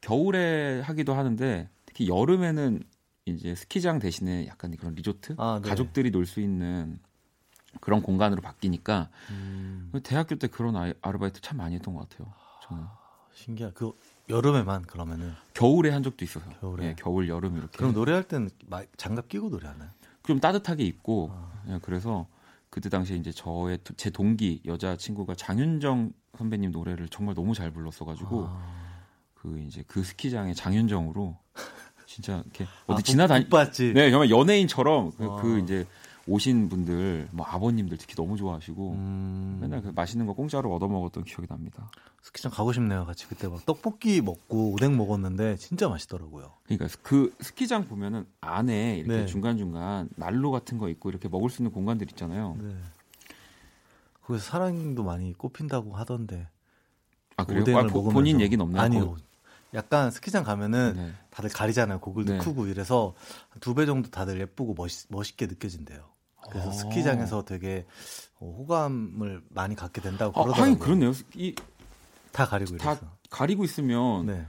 겨울에 0.00 0.80
하기도 0.82 1.14
하는데 1.14 1.68
특히 1.90 2.08
여름에는 2.08 2.82
이제 3.26 3.54
스키장 3.54 3.98
대신에 3.98 4.46
약간 4.46 4.74
그런 4.76 4.94
리조트 4.94 5.34
아, 5.38 5.60
네. 5.62 5.68
가족들이 5.68 6.10
놀 6.10 6.24
수 6.24 6.40
있는 6.40 6.98
그런 7.80 8.00
공간으로 8.02 8.40
바뀌니까 8.42 9.10
음, 9.30 9.90
대학교 10.02 10.36
때 10.36 10.46
그런 10.48 10.76
아이- 10.76 10.94
아르바이트 11.02 11.40
참 11.40 11.58
많이 11.58 11.74
했던 11.76 11.94
것 11.94 12.08
같아요. 12.08 12.32
저는 12.66 12.84
신기하. 13.32 13.70
그 13.72 13.92
여름에만 14.28 14.82
그러면은 14.82 15.32
겨울에 15.54 15.90
한 15.90 16.02
적도 16.02 16.24
있어요. 16.24 16.44
겨울에? 16.60 16.86
예, 16.86 16.94
겨울 16.96 17.28
여름 17.28 17.56
이렇게. 17.56 17.76
그럼 17.76 17.92
노래할 17.92 18.24
때는 18.24 18.50
마- 18.66 18.82
장갑 18.96 19.28
끼고 19.28 19.50
노래하나요? 19.50 19.90
좀 20.24 20.38
따뜻하게 20.40 20.84
입고 20.84 21.30
아. 21.32 21.62
예, 21.68 21.78
그래서 21.82 22.26
그때 22.70 22.88
당시에 22.88 23.16
이제 23.16 23.32
저의 23.32 23.78
두- 23.84 23.94
제 23.94 24.10
동기 24.10 24.62
여자 24.66 24.96
친구가 24.96 25.34
장윤정 25.34 26.12
선배님 26.38 26.70
노래를 26.70 27.08
정말 27.08 27.34
너무 27.34 27.54
잘 27.54 27.72
불렀어가지고 27.72 28.46
아. 28.48 28.80
그 29.34 29.58
이제 29.60 29.82
그 29.86 30.02
스키장의 30.02 30.54
장윤정으로 30.54 31.38
진짜 32.10 32.42
이렇게 32.44 32.66
어디 32.88 32.98
아, 32.98 33.02
지나다니 33.02 33.44
복 33.44 33.50
받지. 33.50 33.92
네 33.94 34.10
정말 34.10 34.30
연예인처럼 34.30 35.12
그, 35.12 35.24
아. 35.24 35.36
그 35.36 35.60
이제 35.60 35.86
오신 36.26 36.68
분들 36.68 37.28
뭐 37.30 37.46
아버님들 37.46 37.98
특히 37.98 38.16
너무 38.16 38.36
좋아하시고 38.36 38.90
음, 38.90 39.58
맨날 39.60 39.80
그 39.80 39.92
맛있는 39.94 40.26
거 40.26 40.32
공짜로 40.32 40.74
얻어 40.74 40.88
먹었던 40.88 41.22
기억이 41.22 41.46
납니다. 41.46 41.88
스키장 42.20 42.50
가고 42.50 42.72
싶네요. 42.72 43.06
같이 43.06 43.28
그때 43.28 43.46
막 43.46 43.64
떡볶이 43.64 44.20
먹고 44.22 44.72
오뎅 44.72 44.96
먹었는데 44.96 45.56
진짜 45.56 45.88
맛있더라고요. 45.88 46.52
그러니까 46.64 46.88
그 47.02 47.32
스키장 47.38 47.84
보면은 47.84 48.26
안에 48.40 48.98
이렇게 48.98 49.20
네. 49.20 49.26
중간 49.26 49.56
중간 49.56 50.08
난로 50.16 50.50
같은 50.50 50.78
거 50.78 50.88
있고 50.88 51.10
이렇게 51.10 51.28
먹을 51.28 51.48
수 51.48 51.62
있는 51.62 51.70
공간들 51.70 52.10
있잖아요. 52.10 52.56
네. 52.60 52.74
거기서 54.22 54.44
사랑도 54.44 55.04
많이 55.04 55.32
꼽힌다고 55.34 55.94
하던데. 55.94 56.48
아 57.36 57.44
그래요? 57.44 57.78
아, 57.78 57.86
보-. 57.86 58.02
본인 58.08 58.40
얘기는 58.40 58.60
없나요? 58.60 58.82
아니요. 58.82 59.16
약간 59.74 60.10
스키장 60.10 60.44
가면은 60.44 60.94
네. 60.96 61.12
다들 61.30 61.50
가리잖아요. 61.50 62.00
고글도 62.00 62.32
네. 62.34 62.38
크고 62.38 62.66
이래서 62.66 63.14
두 63.60 63.74
배 63.74 63.86
정도 63.86 64.10
다들 64.10 64.40
예쁘고 64.40 64.74
멋있, 64.74 65.06
멋있게 65.10 65.46
느껴진대요. 65.46 66.04
그래서 66.50 66.68
어. 66.70 66.72
스키장에서 66.72 67.44
되게 67.44 67.86
어, 68.40 68.54
호감을 68.58 69.42
많이 69.50 69.76
갖게 69.76 70.00
된다고 70.00 70.30
아, 70.40 70.44
그러더라고요. 70.44 70.62
하긴 70.62 70.78
그렇네요. 70.78 71.12
이, 71.34 71.54
다 72.32 72.46
가리고 72.46 72.76
다 72.78 72.92
이래서. 72.92 73.06
가리고 73.30 73.64
있으면 73.64 74.26
네. 74.26 74.46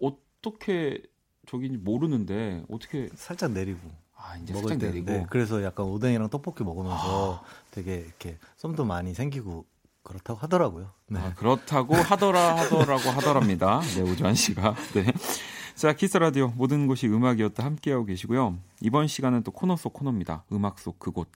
어, 0.00 0.16
어떻게 0.40 1.02
저긴지 1.46 1.78
모르는데 1.78 2.64
어떻게 2.70 3.10
살짝 3.16 3.52
내리고 3.52 3.80
아 4.16 4.36
이제 4.38 4.52
먹을 4.54 4.68
살짝 4.70 4.78
때 4.80 4.86
내리고 4.88 5.10
네, 5.10 5.26
그래서 5.28 5.62
약간 5.62 5.84
오뎅이랑 5.86 6.30
떡볶이 6.30 6.64
먹으면서 6.64 7.44
되게 7.70 7.96
이렇게 7.96 8.38
썸도 8.56 8.84
많이 8.86 9.12
생기고 9.12 9.66
그렇다고 10.04 10.38
하더라고요. 10.38 10.90
네. 11.08 11.18
아, 11.18 11.34
그렇다고 11.34 11.94
하더라 11.94 12.56
하더라고 12.56 13.10
하더랍니다. 13.10 13.80
네 13.96 14.02
오주환 14.02 14.34
씨가 14.34 14.74
네. 14.94 15.12
자 15.74 15.92
키스 15.94 16.08
더 16.08 16.16
라디오 16.18 16.48
모든 16.54 16.86
곳이 16.86 17.08
음악이었다 17.08 17.64
함께하고 17.64 18.04
계시고요. 18.04 18.56
이번 18.80 19.08
시간은 19.08 19.42
또 19.42 19.50
코너 19.50 19.76
속 19.76 19.92
코너입니다. 19.94 20.44
음악 20.52 20.78
속 20.78 20.98
그곳. 20.98 21.28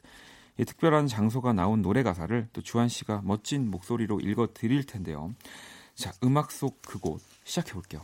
이 0.59 0.65
특별한 0.65 1.07
장소가 1.07 1.53
나온 1.53 1.83
노래 1.83 2.03
가사를 2.03 2.49
또 2.53 2.63
주한 2.63 2.89
씨가 2.89 3.23
멋진 3.25 3.71
목소리로 3.71 4.21
읽어 4.21 4.49
드릴 4.53 4.85
텐데요. 4.85 5.35
자 5.95 6.13
음악 6.23 6.53
속 6.53 6.81
그곳 6.83 7.21
시작해 7.45 7.73
볼게요. 7.73 8.03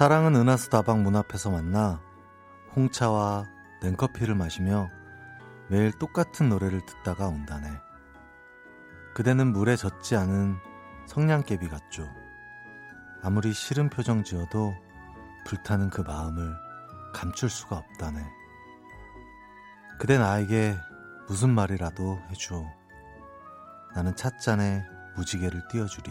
사랑은 0.00 0.34
은하수 0.34 0.70
다방 0.70 1.02
문 1.02 1.14
앞에서 1.14 1.50
만나 1.50 2.00
홍차와 2.74 3.44
냉커피를 3.82 4.34
마시며 4.34 4.88
매일 5.68 5.92
똑같은 5.92 6.48
노래를 6.48 6.86
듣다가 6.86 7.28
온다네. 7.28 7.68
그대는 9.12 9.52
물에 9.52 9.76
젖지 9.76 10.16
않은 10.16 10.56
성냥개비 11.04 11.68
같죠. 11.68 12.08
아무리 13.22 13.52
싫은 13.52 13.90
표정 13.90 14.24
지어도 14.24 14.72
불타는 15.44 15.90
그 15.90 16.00
마음을 16.00 16.50
감출 17.12 17.50
수가 17.50 17.76
없다네. 17.76 18.24
그대 19.98 20.16
나에게 20.16 20.78
무슨 21.28 21.50
말이라도 21.50 22.22
해줘. 22.30 22.64
나는 23.94 24.16
찻잔에 24.16 24.82
무지개를 25.16 25.68
띄워주리. 25.68 26.10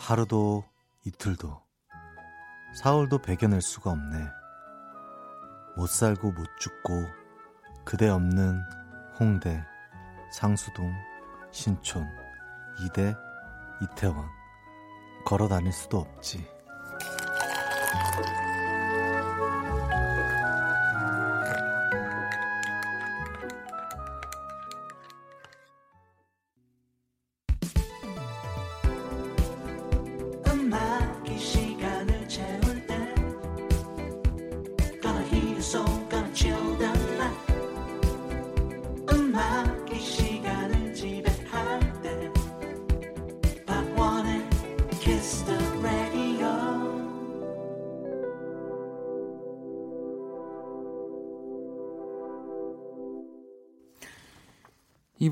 하루도 0.00 0.64
이틀도 1.04 1.61
사흘도 2.74 3.18
배겨낼 3.18 3.60
수가 3.60 3.90
없네. 3.90 4.30
못 5.76 5.88
살고 5.88 6.32
못 6.32 6.46
죽고 6.58 7.06
그대 7.84 8.08
없는 8.08 8.62
홍대, 9.18 9.62
상수동, 10.32 10.92
신촌, 11.50 12.08
이대, 12.80 13.14
이태원 13.82 14.26
걸어 15.24 15.48
다닐 15.48 15.72
수도 15.72 15.98
없지. 15.98 16.46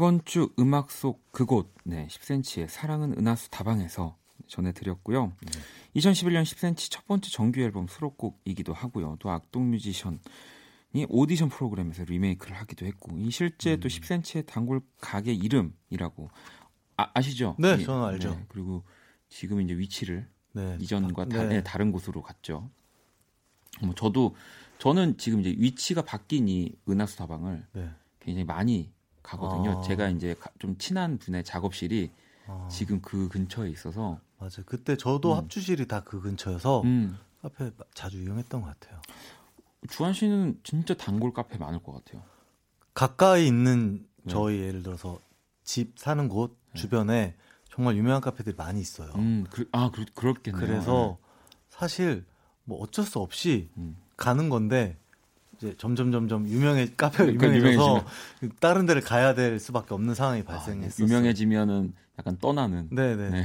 이번 0.00 0.24
주 0.24 0.48
음악 0.58 0.90
속 0.90 1.30
그곳 1.30 1.74
네 1.84 2.06
10cm의 2.06 2.68
사랑은 2.68 3.18
은하수 3.18 3.50
다방에서 3.50 4.16
전해드렸고요. 4.46 5.34
2011년 5.94 6.42
10cm 6.42 6.90
첫 6.90 7.06
번째 7.06 7.28
정규 7.28 7.60
앨범 7.60 7.86
수록곡이기도 7.86 8.72
하고요. 8.72 9.18
또 9.20 9.28
악동 9.28 9.70
뮤지션이 9.70 10.18
오디션 11.10 11.50
프로그램에서 11.50 12.04
리메이크를 12.04 12.56
하기도 12.56 12.86
했고 12.86 13.18
이 13.18 13.30
실제 13.30 13.76
또 13.76 13.88
10cm의 13.88 14.46
단골 14.46 14.80
가게 15.02 15.34
이름이라고 15.34 16.30
아, 16.96 17.20
시죠 17.20 17.56
네, 17.58 17.76
저는 17.76 18.02
알죠. 18.02 18.42
그리고 18.48 18.84
지금 19.28 19.60
이제 19.60 19.76
위치를 19.76 20.26
네. 20.52 20.78
이전과 20.80 21.26
다, 21.26 21.42
네. 21.42 21.56
네, 21.56 21.62
다른 21.62 21.92
곳으로 21.92 22.22
갔죠. 22.22 22.70
뭐 23.82 23.94
저도 23.94 24.34
저는 24.78 25.18
지금 25.18 25.40
이제 25.40 25.54
위치가 25.58 26.00
바뀐 26.00 26.48
이 26.48 26.72
은하수 26.88 27.18
다방을 27.18 27.66
네. 27.74 27.90
굉장히 28.18 28.44
많이 28.44 28.90
가거든요. 29.22 29.78
아. 29.78 29.82
제가 29.82 30.08
이제 30.08 30.34
가- 30.34 30.50
좀 30.58 30.76
친한 30.78 31.18
분의 31.18 31.44
작업실이 31.44 32.10
아, 32.46 32.68
지금 32.70 33.00
그 33.00 33.28
근처에 33.28 33.68
있어서 33.70 34.18
맞아요. 34.38 34.64
그때 34.66 34.96
저도 34.96 35.32
음. 35.32 35.36
합주실이 35.38 35.86
다 35.86 36.00
그 36.02 36.20
근처여서 36.20 36.82
음, 36.82 37.18
카페 37.42 37.70
자주 37.94 38.22
이용했던 38.22 38.62
것 38.62 38.66
같아요. 38.68 39.00
주한 39.88 40.12
씨는 40.12 40.60
진짜 40.62 40.94
단골 40.94 41.32
카페 41.32 41.58
많을 41.58 41.82
것 41.82 41.92
같아요. 41.92 42.22
가까이 42.94 43.46
있는 43.46 44.06
네. 44.22 44.32
저희 44.32 44.58
예를 44.60 44.82
들어서 44.82 45.18
집 45.64 45.98
사는 45.98 46.28
곳 46.28 46.58
주변에 46.74 47.34
정말 47.70 47.96
유명한 47.96 48.20
카페들이 48.20 48.56
많이 48.56 48.80
있어요. 48.80 49.12
음, 49.14 49.46
그, 49.50 49.68
아, 49.72 49.90
그, 49.92 50.04
그렇겠네요. 50.14 50.60
그래서 50.60 51.18
사실 51.68 52.24
뭐 52.64 52.78
어쩔 52.80 53.04
수 53.04 53.20
없이 53.20 53.70
음. 53.76 53.96
가는 54.16 54.48
건데 54.48 54.98
이제 55.60 55.74
점점 55.76 56.10
점점 56.10 56.48
유명해 56.48 56.86
카페가 56.96 57.32
그러니까 57.32 57.54
유명해져서 57.54 58.06
다른 58.60 58.86
데를 58.86 59.02
가야 59.02 59.34
될 59.34 59.60
수밖에 59.60 59.92
없는 59.92 60.14
상황이 60.14 60.40
아, 60.40 60.44
발생했었어요. 60.44 61.06
유명해지면은 61.06 61.92
약간 62.18 62.38
떠나는. 62.38 62.88
네네. 62.90 63.30
네. 63.30 63.44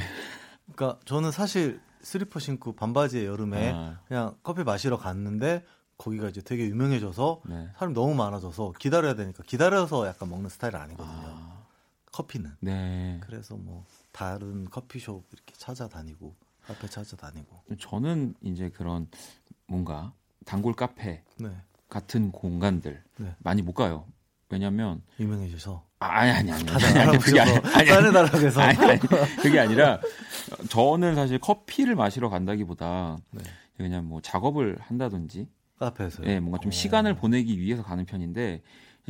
그러니까 0.73 0.97
저는 1.04 1.32
사실 1.32 1.82
슬리퍼 2.01 2.39
신고 2.39 2.73
반바지에 2.73 3.25
여름에 3.25 3.73
아, 3.75 3.99
그냥 4.08 4.36
커피 4.43 4.63
마시러 4.63 4.97
갔는데 4.97 5.65
거기가 5.97 6.30
이제 6.30 6.41
되게 6.41 6.67
유명해져서 6.67 7.41
네. 7.47 7.69
사람 7.78 7.93
너무 7.93 8.15
많아져서 8.15 8.73
기다려야 8.80 9.15
되니까 9.15 9.43
기다려서 9.43 10.08
약간 10.08 10.30
먹는 10.30 10.49
스타일 10.49 10.78
아니거든요. 10.78 11.12
아, 11.12 11.65
커피는. 12.13 12.51
네. 12.62 13.19
그래서 13.23 13.58
뭐 13.58 13.86
다른 14.13 14.69
커피숍 14.69 15.25
이렇게 15.34 15.54
찾아다니고 15.58 16.34
카페 16.65 16.88
찾아다니고. 16.88 17.63
저는 17.78 18.36
이제 18.41 18.69
그런 18.69 19.10
뭔가 19.67 20.13
단골 20.45 20.75
카페 20.75 21.23
네. 21.38 21.49
같은 21.95 22.29
공간들 22.34 23.01
네. 23.19 23.34
많이 23.39 23.62
못 23.62 23.71
가요. 23.71 24.05
왜냐면 24.49 25.01
유명해져서 25.17 25.86
아, 25.99 26.08
아니 26.08 26.31
아니 26.31 26.51
아니 26.51 26.65
가자 26.65 26.88
아니, 26.89 26.99
아니 26.99 27.17
그게 27.17 27.39
아니 27.39 27.51
아니 27.73 27.88
싸내달라고 27.88 28.38
해서 28.38 28.60
아니, 28.60 28.77
아니, 28.77 28.99
그게 28.99 29.58
아니라 29.62 30.01
저는 30.69 31.15
사실 31.15 31.39
커피를 31.39 31.95
마시러 31.95 32.27
간다기보다 32.29 33.17
네. 33.31 33.43
그냥 33.77 34.10
뭐 34.10 34.19
작업을 34.19 34.77
한다든지 34.81 35.47
카페에서요. 35.79 36.27
예, 36.27 36.41
뭔가 36.41 36.60
좀 36.60 36.67
어. 36.67 36.71
시간을 36.71 37.15
보내기 37.15 37.60
위해서 37.62 37.81
가는 37.81 38.05
편인데 38.05 38.62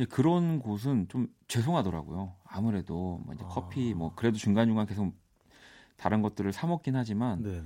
그런 0.08 0.60
곳은 0.60 1.08
좀 1.08 1.26
죄송하더라고요. 1.48 2.34
아무래도 2.44 3.20
뭐 3.24 3.34
이제 3.34 3.42
아. 3.44 3.48
커피 3.48 3.94
뭐 3.94 4.12
그래도 4.14 4.38
중간 4.38 4.68
중간 4.68 4.86
계속 4.86 5.12
다른 5.96 6.22
것들을 6.22 6.52
사 6.52 6.68
먹긴 6.68 6.94
하지만 6.94 7.42
네네. 7.42 7.64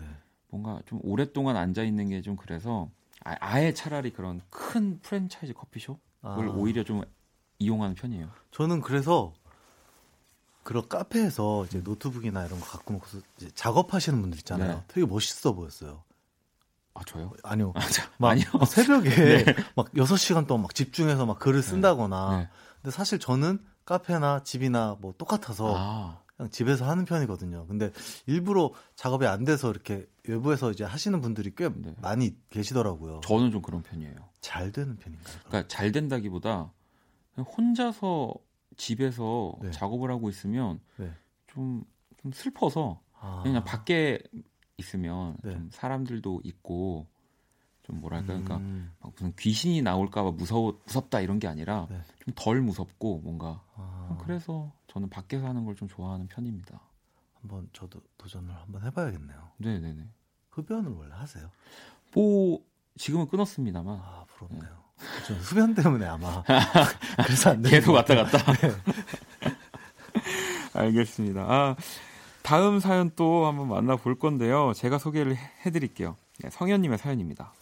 뭔가 0.49 0.81
좀 0.87 0.99
오랫동안 1.03 1.59
앉아 1.59 1.83
있는 1.83 2.09
게 2.09 2.23
좀 2.23 2.37
그래서 2.37 2.89
아, 3.25 3.37
아예 3.41 3.75
차라리 3.75 4.13
그런 4.13 4.41
큰 4.51 5.01
프랜차이즈 5.01 5.53
커피숍을 5.55 5.99
아. 6.23 6.37
오히려 6.55 6.85
좀 6.85 7.03
이용하는 7.59 7.95
편이에요. 7.95 8.29
저는 8.51 8.81
그래서 8.81 9.33
그런 10.63 10.89
카페에서 10.89 11.65
이제 11.67 11.81
노트북이나 11.81 12.45
이런 12.47 12.61
거 12.61 12.67
갖고 12.67 12.95
놓고서 12.95 13.19
이제 13.37 13.51
작업하시는 13.55 14.21
분들 14.21 14.39
있잖아요. 14.39 14.75
네. 14.77 14.85
되게 14.89 15.07
멋있어 15.07 15.53
보였어요. 15.53 16.03
아 16.95 17.03
저요? 17.07 17.33
아니요. 17.43 17.73
아, 17.77 17.81
저, 17.89 18.03
막 18.19 18.31
아니요. 18.31 18.45
새벽에 18.67 19.45
막 19.77 19.93
6시간 19.93 20.47
동안 20.47 20.63
막 20.63 20.75
집중해서 20.75 21.25
막 21.27 21.39
글을 21.39 21.63
쓴다거나. 21.63 22.39
네. 22.39 22.49
근데 22.83 22.91
사실 22.91 23.19
저는 23.19 23.59
카페나 23.85 24.43
집이나 24.43 24.97
뭐 25.01 25.15
똑같아서 25.17 25.75
아, 25.77 26.21
그냥 26.37 26.51
집에서 26.51 26.89
하는 26.89 27.05
편이거든요. 27.05 27.67
근데 27.67 27.91
일부러 28.27 28.71
작업이 28.97 29.27
안 29.27 29.45
돼서 29.45 29.71
이렇게 29.71 30.07
외부에서 30.31 30.71
이제 30.71 30.85
하시는 30.85 31.21
분들이 31.21 31.53
꽤 31.55 31.69
네. 31.69 31.95
많이 32.01 32.37
계시더라고요. 32.51 33.21
저는 33.25 33.51
좀 33.51 33.63
그런 33.63 33.83
편이에요. 33.83 34.15
잘 34.41 34.73
되는 34.73 34.97
편인가요? 34.97 35.39
그러니까 35.47 35.69
잘 35.69 35.93
된다기보다 35.93 36.73
혼자서 37.57 38.35
집에서 38.77 39.55
네. 39.61 39.71
작업을 39.71 40.11
하고 40.11 40.29
있으면 40.29 40.81
네. 40.97 41.13
좀, 41.49 41.85
좀 42.23 42.33
슬퍼서 42.33 43.01
아. 43.19 43.41
그냥 43.43 43.65
밖에 43.65 44.23
있으면 44.79 45.37
네. 45.43 45.53
좀 45.53 45.69
사람들도 45.73 46.41
있고 46.45 47.07
좀 47.83 48.01
뭐랄까 48.01 48.27
그러니까 48.29 48.57
음. 48.59 48.93
막 49.01 49.13
무슨 49.15 49.35
귀신이 49.37 49.83
나올까봐 49.83 50.33
무서워 50.33 50.81
무섭다 50.87 51.21
이런 51.21 51.39
게 51.39 51.49
아니라 51.49 51.87
네. 51.91 52.01
좀덜 52.25 52.61
무섭고 52.63 53.19
뭔가 53.21 53.63
아. 53.75 54.19
그래서 54.23 54.73
저는 54.87 55.09
밖에서 55.11 55.47
하는 55.47 55.65
걸 55.65 55.75
좀 55.75 55.89
좋아하는 55.89 56.27
편입니다. 56.29 56.81
한번 57.41 57.69
저도 57.73 58.01
도전을 58.19 58.55
한번 58.55 58.85
해봐야겠네요. 58.85 59.51
네네네. 59.59 60.09
흡연을 60.51 60.91
원래 60.93 61.13
하세요? 61.15 61.51
뭐 62.15 62.61
지금은 62.99 63.29
끊었습니다만 63.29 64.01
아 64.03 64.25
부럽네요. 64.29 64.71
저 65.27 65.35
흡연 65.35 65.75
때문에 65.75 66.07
아마 66.07 66.43
그래서 67.25 67.51
안 67.51 67.63
계속 67.63 67.93
것 67.93 68.11
왔다. 68.11 68.25
갔다. 68.25 68.53
알겠습니다. 70.75 71.41
아, 71.43 71.77
다음 72.43 72.81
사연 72.81 73.11
또 73.17 73.47
한번 73.47 73.69
만나볼 73.69 74.19
건데요. 74.19 74.73
제가 74.75 74.99
소개를 74.99 75.37
해- 75.37 75.51
해드릴게요. 75.67 76.17
네, 76.41 76.51
성현님의 76.51 76.99
사연입니다. 76.99 77.53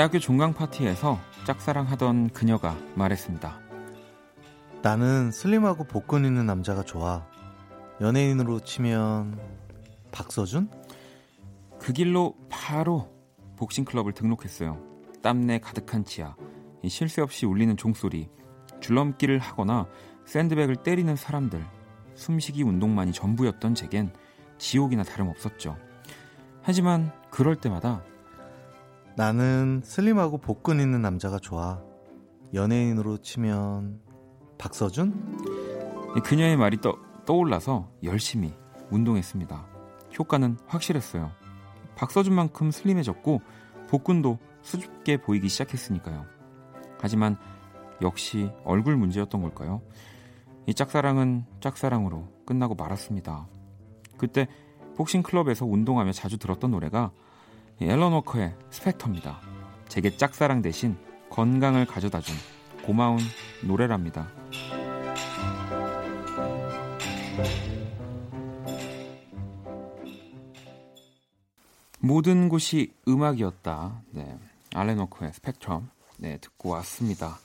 대학교 0.00 0.18
종강 0.18 0.54
파티에서 0.54 1.20
짝사랑하던 1.44 2.30
그녀가 2.30 2.74
말했습니다. 2.94 3.60
나는 4.80 5.30
슬림하고 5.30 5.84
복근 5.84 6.24
있는 6.24 6.46
남자가 6.46 6.82
좋아. 6.82 7.26
연예인으로 8.00 8.60
치면 8.60 9.38
박서준? 10.10 10.70
그 11.78 11.92
길로 11.92 12.34
바로 12.48 13.12
복싱 13.58 13.84
클럽을 13.84 14.14
등록했어요. 14.14 14.82
땀내 15.22 15.58
가득한 15.58 16.06
치아, 16.06 16.34
새 16.88 17.20
없이 17.20 17.44
울리는 17.44 17.76
종소리, 17.76 18.30
줄넘기를 18.80 19.38
하거나 19.38 19.86
샌드백을 20.24 20.76
때리는 20.76 21.14
사람들, 21.14 21.62
숨쉬기 22.14 22.62
운동만이 22.62 23.12
전부였던 23.12 23.74
제겐 23.74 24.14
지옥이나 24.56 25.02
다름없었죠. 25.02 25.76
하지만 26.62 27.12
그럴 27.28 27.56
때마다 27.56 28.02
나는 29.16 29.80
슬림하고 29.84 30.38
복근 30.38 30.80
있는 30.80 31.02
남자가 31.02 31.38
좋아. 31.38 31.82
연예인으로 32.54 33.18
치면 33.18 34.00
박서준? 34.58 35.38
이 36.16 36.20
그녀의 36.20 36.56
말이 36.56 36.80
떠, 36.80 36.96
떠올라서 37.26 37.90
열심히 38.02 38.52
운동했습니다. 38.90 39.66
효과는 40.18 40.58
확실했어요. 40.66 41.30
박서준만큼 41.96 42.70
슬림해졌고 42.70 43.40
복근도 43.88 44.38
수줍게 44.62 45.18
보이기 45.18 45.48
시작했으니까요. 45.48 46.24
하지만 47.00 47.36
역시 48.02 48.50
얼굴 48.64 48.96
문제였던 48.96 49.42
걸까요? 49.42 49.82
이 50.66 50.74
짝사랑은 50.74 51.44
짝사랑으로 51.60 52.28
끝나고 52.46 52.74
말았습니다. 52.74 53.46
그때 54.16 54.48
복싱 54.96 55.22
클럽에서 55.22 55.66
운동하며 55.66 56.12
자주 56.12 56.38
들었던 56.38 56.70
노래가 56.70 57.10
이 57.10 57.20
앨런 57.88 58.12
워커의 58.12 58.54
스펙터입니다. 58.70 59.40
제게 59.88 60.16
짝사랑 60.16 60.62
대신 60.62 60.96
건강을 61.30 61.86
가져다 61.86 62.20
준 62.20 62.34
고마운 62.84 63.18
노래랍니다. 63.66 64.28
모든 72.00 72.48
곳이 72.48 72.92
음악이었다. 73.06 74.02
네. 74.10 74.38
알렌 74.74 74.98
워커의 74.98 75.32
스펙트럼. 75.34 75.90
네, 76.18 76.38
듣고 76.38 76.70
왔습니다. 76.70 77.38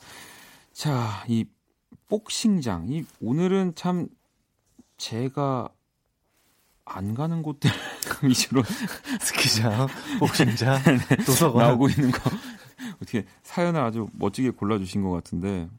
자, 0.74 1.24
이 1.28 1.46
복싱장. 2.08 2.88
이 2.90 3.06
오늘은 3.22 3.76
참 3.76 4.08
제가 4.98 5.70
안 6.86 7.14
가는 7.16 7.42
곳들 7.42 7.72
위주로 8.24 8.64
스키장, 9.20 9.88
복싱장, 10.20 10.80
도서관. 11.26 11.58
네. 11.64 11.68
나오고 11.68 11.90
있는 11.90 12.12
거 12.12 12.20
어떻게 13.02 13.26
사연을 13.44 13.82
아주 13.82 14.08
멋지게 14.14 14.52
골라주신 14.52 15.02
것 15.04 15.12
같은데 15.12 15.70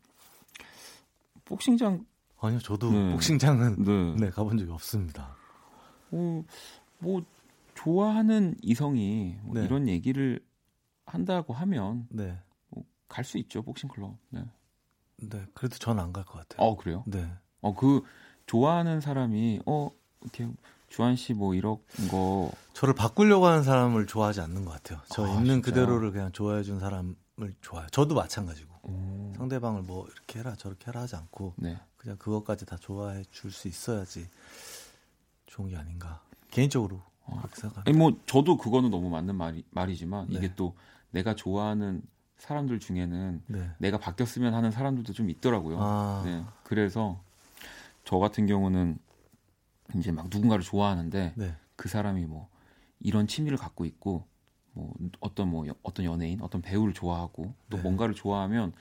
복싱장 1.44 2.04
아니요, 2.40 2.58
저도 2.60 2.90
네. 2.92 3.12
복싱장은 3.12 3.82
네, 4.18 4.26
네, 4.26 4.30
가본 4.30 4.58
적이 4.58 4.70
없습니다. 4.72 5.34
어, 6.10 6.44
뭐 6.98 7.22
좋아하는 7.74 8.54
이성이 8.62 9.36
뭐 9.42 9.54
네. 9.54 9.64
이런 9.64 9.88
얘기를 9.88 10.40
한다고 11.06 11.54
하면 11.54 12.06
네. 12.10 12.38
갈수 13.08 13.38
있죠 13.38 13.62
복싱 13.62 13.88
클럽. 13.88 14.16
네. 14.30 14.44
네, 15.18 15.44
그래도 15.54 15.76
전 15.78 15.98
안 15.98 16.12
갈 16.12 16.24
것 16.24 16.34
같아요. 16.46 16.66
어 16.68 16.76
그래요? 16.76 17.04
네. 17.06 17.26
어그 17.62 18.02
좋아하는 18.46 19.00
사람이 19.00 19.60
어 19.66 19.90
이렇게 20.22 20.48
주한 20.88 21.16
씨 21.16 21.34
뭐 21.34 21.54
이런 21.54 21.76
거 22.10 22.50
저를 22.72 22.94
바꾸려고 22.94 23.46
하는 23.46 23.62
사람을 23.62 24.06
좋아하지 24.06 24.40
않는 24.40 24.64
것 24.64 24.72
같아요. 24.72 25.00
저 25.08 25.24
아, 25.24 25.28
있는 25.28 25.44
진짜요? 25.56 25.62
그대로를 25.62 26.12
그냥 26.12 26.32
좋아해 26.32 26.62
준 26.62 26.78
사람을 26.80 27.14
좋아해요. 27.60 27.88
저도 27.90 28.14
마찬가지고 28.14 28.72
오. 28.82 29.32
상대방을 29.36 29.82
뭐 29.82 30.06
이렇게 30.12 30.38
해라 30.38 30.54
저렇게 30.56 30.86
해라 30.88 31.02
하지 31.02 31.16
않고 31.16 31.54
네. 31.56 31.78
그냥 31.96 32.16
그것까지 32.18 32.66
다 32.66 32.76
좋아해 32.80 33.24
줄 33.30 33.50
수 33.50 33.68
있어야지 33.68 34.28
좋은 35.46 35.70
게 35.70 35.76
아닌가 35.76 36.20
개인적으로 36.50 37.02
그렇게 37.26 37.56
생각합니다. 37.60 37.82
아니 37.86 37.96
뭐 37.96 38.18
저도 38.26 38.56
그거는 38.56 38.90
너무 38.90 39.10
맞는 39.10 39.34
말이 39.34 39.64
말이지만 39.70 40.28
네. 40.28 40.36
이게 40.38 40.54
또 40.54 40.74
내가 41.10 41.34
좋아하는 41.34 42.02
사람들 42.38 42.78
중에는 42.80 43.42
네. 43.46 43.70
내가 43.78 43.98
바뀌었으면 43.98 44.54
하는 44.54 44.70
사람들도 44.70 45.12
좀 45.14 45.30
있더라고요. 45.30 45.78
아, 45.80 46.22
네. 46.24 46.44
그래서 46.62 47.20
저 48.04 48.18
같은 48.18 48.46
경우는 48.46 48.98
이제 49.94 50.10
막 50.12 50.26
누군가를 50.30 50.64
좋아하는데 50.64 51.32
네. 51.36 51.54
그 51.76 51.88
사람이 51.88 52.26
뭐 52.26 52.48
이런 53.00 53.26
취미를 53.26 53.56
갖고 53.58 53.84
있고 53.84 54.26
뭐 54.72 54.92
어떤 55.20 55.48
뭐 55.48 55.66
여- 55.68 55.74
어떤 55.82 56.04
연예인, 56.04 56.40
어떤 56.42 56.60
배우를 56.62 56.92
좋아하고 56.92 57.54
또 57.70 57.76
네. 57.76 57.82
뭔가를 57.82 58.14
좋아하면 58.14 58.72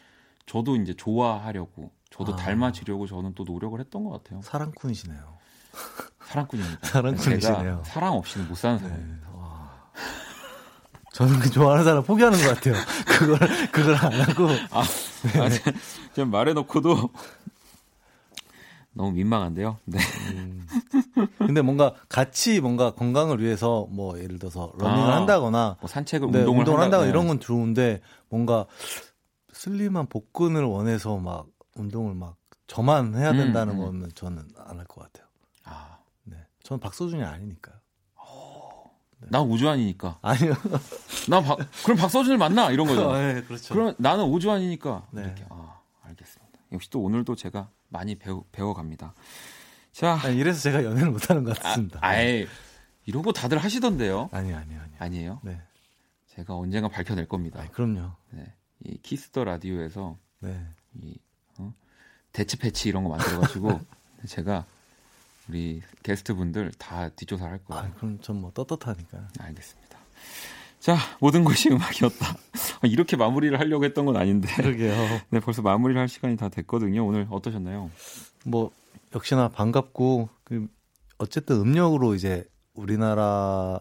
저도 0.46 0.76
이제 0.76 0.94
좋아하려고 0.94 1.92
저도 2.10 2.34
아. 2.34 2.36
닮아지려고 2.36 3.08
저는 3.08 3.34
또 3.36 3.44
노력을 3.44 3.80
했던 3.80 4.04
것 4.04 4.12
같아요. 4.12 4.42
사랑꾼이시네요. 4.42 5.38
사랑꾼입니다. 6.28 6.80
사랑꾼이시네요. 6.88 7.84
사랑 7.86 8.14
없이는 8.14 8.48
못 8.48 8.56
사는 8.56 8.78
네. 8.82 8.88
사람. 8.90 9.22
와. 9.36 9.90
저는 11.14 11.40
그 11.40 11.50
좋아하는 11.50 11.84
사람 11.84 12.04
포기하는 12.04 12.38
것 12.40 12.56
같아요. 12.56 12.74
그걸 13.08 13.40
그걸 13.72 13.96
안 13.96 14.12
하고 14.22 14.48
아, 14.72 14.82
아, 14.82 15.50
제- 15.50 15.62
제가 16.14 16.28
말해놓고도 16.30 17.10
너무 18.94 19.12
민망한데요. 19.12 19.78
네. 19.86 20.00
음. 20.34 20.68
근데 21.38 21.62
뭔가 21.62 21.94
같이 22.10 22.60
뭔가 22.60 22.94
건강을 22.94 23.42
위해서 23.42 23.88
뭐 23.90 24.18
예를 24.20 24.40
들어서 24.40 24.72
러닝을 24.78 25.12
아, 25.12 25.16
한다거나 25.16 25.78
뭐 25.80 25.88
산책을 25.88 26.32
네, 26.32 26.40
운동을, 26.40 26.60
운동을 26.60 26.80
한다 26.82 26.98
거나 26.98 27.04
한다- 27.06 27.10
이런 27.10 27.24
네. 27.24 27.28
건 27.30 27.40
좋은데 27.40 28.02
뭔가 28.30 28.66
슬림한 29.54 30.08
복근을 30.08 30.64
원해서 30.64 31.18
막 31.18 31.48
운동을 31.76 32.14
막 32.16 32.36
저만 32.68 33.16
해야 33.16 33.32
음, 33.32 33.38
된다는 33.38 33.76
음. 33.76 33.80
거는 33.80 34.12
저는 34.16 34.48
안 34.58 34.80
할 34.80 34.86
것 34.88 35.02
같아요. 35.04 35.28
아, 35.64 35.98
네. 36.24 36.38
저는 36.64 36.80
박서준이 36.80 37.24
아니니까요. 37.24 37.76
난 39.28 39.42
오주환이니까. 39.42 40.20
아니요. 40.22 40.54
나 41.30 41.42
박, 41.42 41.58
그럼 41.84 41.98
박서준을 41.98 42.38
만나 42.38 42.70
이런 42.70 42.86
거죠. 42.86 43.12
네, 43.14 43.42
그렇죠. 43.44 43.74
그러면 43.74 43.96
나는 43.98 44.26
오주환이니까 44.26 45.08
네. 45.12 45.24
이렇게 45.24 45.46
아 45.50 45.80
알겠습니다. 46.04 46.60
역시 46.74 46.90
또 46.92 47.02
오늘도 47.02 47.36
제가 47.36 47.70
많이 47.90 48.16
배워 48.16 48.44
배워갑니다. 48.52 49.16
자, 49.96 50.20
아니, 50.24 50.38
이래서 50.38 50.60
제가 50.60 50.84
연애를 50.84 51.10
못 51.10 51.30
하는 51.30 51.46
것 51.46 51.58
같습니다. 51.58 52.00
아, 52.02 52.10
아예 52.10 52.48
이러고 53.06 53.32
다들 53.32 53.58
하시던데요. 53.58 54.28
아니요, 54.34 54.58
아니요, 54.58 54.80
아니요. 54.82 54.96
아니에요? 55.00 55.40
네. 55.44 55.62
제가 56.36 56.54
언젠가 56.54 56.90
밝혀낼 56.90 57.30
겁니다. 57.30 57.62
아, 57.62 57.68
그럼요. 57.72 58.12
네. 58.32 58.54
이 58.84 58.98
키스 59.02 59.29
더 59.29 59.46
라디오에서 59.46 60.18
네. 60.40 60.60
이 61.02 61.16
어? 61.60 61.74
대치 62.34 62.58
패치 62.58 62.90
이런 62.90 63.04
거 63.06 63.10
만들어가지고 63.12 63.80
제가 64.28 64.66
우리 65.48 65.82
게스트분들 66.04 66.74
다 66.78 67.08
뒷조사를 67.10 67.50
할 67.54 67.64
거예요. 67.64 67.84
아, 67.84 67.92
그럼 67.96 68.20
전 68.22 68.36
뭐 68.42 68.52
떳떳하니까. 68.52 69.30
알겠습니다. 69.40 69.98
자, 70.82 70.98
모든 71.22 71.46
것이 71.46 71.70
음악이었다. 71.70 72.36
이렇게 72.84 73.16
마무리를 73.16 73.58
하려고 73.58 73.86
했던 73.86 74.06
건 74.06 74.18
아닌데. 74.18 74.50
그러게요. 74.56 74.94
네, 75.32 75.40
벌써 75.40 75.62
마무리를 75.62 76.00
할 76.02 76.10
시간이 76.10 76.36
다 76.36 76.50
됐거든요. 76.50 77.06
오늘 77.08 77.28
어떠셨나요? 77.30 77.90
뭐 78.44 78.72
역시나 79.14 79.50
반갑고 79.50 80.30
그 80.44 80.68
어쨌든 81.18 81.62
음력으로 81.62 82.16
이제 82.16 82.46
우리나라로 82.74 83.80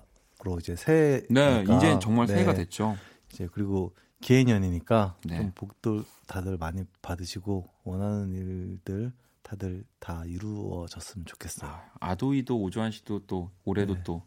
이제 0.61 0.77
새해 0.77 1.23
네, 1.29 1.65
이제 1.77 1.99
정말 2.01 2.27
새해가 2.27 2.55
됐죠. 2.55 2.97
이제 3.33 3.49
그리고 3.53 3.95
기해년이니까 4.21 5.17
네. 5.27 5.37
좀 5.37 5.53
복들 5.55 6.05
다들 6.27 6.57
많이 6.57 6.85
받으시고 7.03 7.69
원하는 7.85 8.33
일들 8.33 9.13
다들 9.43 9.85
다 9.99 10.23
이루어졌으면 10.27 11.27
좋겠어요. 11.27 11.71
아, 11.71 11.91
아도이도 12.01 12.59
오주환 12.59 12.91
씨도 12.93 13.27
또 13.27 13.51
올해도 13.65 13.95
네. 13.97 14.03
또 14.05 14.23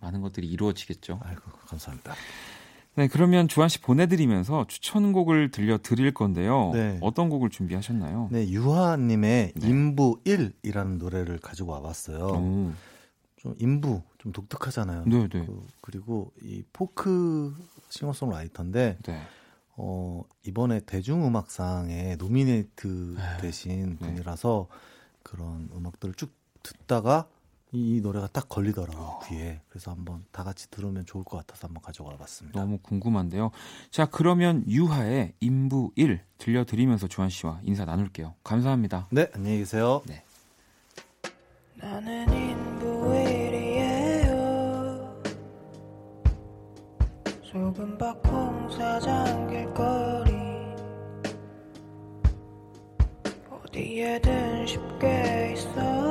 많은 0.00 0.20
것들이 0.20 0.48
이루어지겠죠. 0.48 1.20
아이고 1.22 1.42
감사합니다. 1.66 2.14
네, 2.94 3.08
그러면 3.08 3.48
주한 3.48 3.68
씨 3.70 3.80
보내드리면서 3.80 4.66
추천곡을 4.68 5.50
들려드릴 5.50 6.12
건데요. 6.12 6.72
네. 6.74 6.98
어떤 7.00 7.30
곡을 7.30 7.48
준비하셨나요? 7.48 8.28
네 8.30 8.48
유하님의 8.50 9.52
네. 9.54 9.68
인부 9.68 10.20
1이라는 10.24 10.98
노래를 10.98 11.38
가지고 11.38 11.72
와봤어요. 11.72 12.26
오, 12.26 12.72
좀 13.36 13.54
인부 13.58 14.02
좀 14.18 14.32
독특하잖아요. 14.32 15.04
네, 15.06 15.28
네, 15.28 15.46
그, 15.46 15.66
그리고 15.80 16.32
이 16.42 16.62
포크 16.72 17.54
싱어송라이터인데 17.88 18.98
네. 19.02 19.22
어, 19.76 20.22
이번에 20.46 20.80
대중음악상에 20.80 22.16
노미네이트 22.16 23.14
네. 23.16 23.40
되신 23.40 23.96
네. 24.00 24.06
분이라서 24.06 24.68
그런 25.22 25.70
음악들을 25.74 26.14
쭉 26.14 26.30
듣다가 26.62 27.26
이, 27.72 27.96
이 27.96 28.00
노래가 28.00 28.28
딱 28.28 28.48
걸리더라고요, 28.48 29.20
귀에. 29.28 29.60
그래서 29.68 29.90
한번 29.90 30.24
다 30.30 30.44
같이 30.44 30.70
들으면 30.70 31.04
좋을 31.06 31.24
것 31.24 31.38
같아서 31.38 31.66
한번 31.66 31.82
가져와 31.82 32.16
봤습니다. 32.16 32.60
너무 32.60 32.78
궁금한데요. 32.78 33.50
자, 33.90 34.06
그러면 34.06 34.64
유하의 34.68 35.32
인부 35.40 35.90
1 35.96 36.20
들려드리면서 36.38 37.08
주한 37.08 37.30
씨와 37.30 37.60
인사 37.62 37.84
나눌게요. 37.84 38.34
감사합니다. 38.44 39.08
네, 39.10 39.28
안녕히 39.34 39.58
계세요. 39.58 40.02
나는 41.76 42.32
인부일이에요 42.32 44.32
소금밭 47.42 48.22
공사장 48.22 49.48
길거리 49.48 50.32
어디에든 53.50 54.66
쉽게 54.66 55.54
있어 55.56 56.01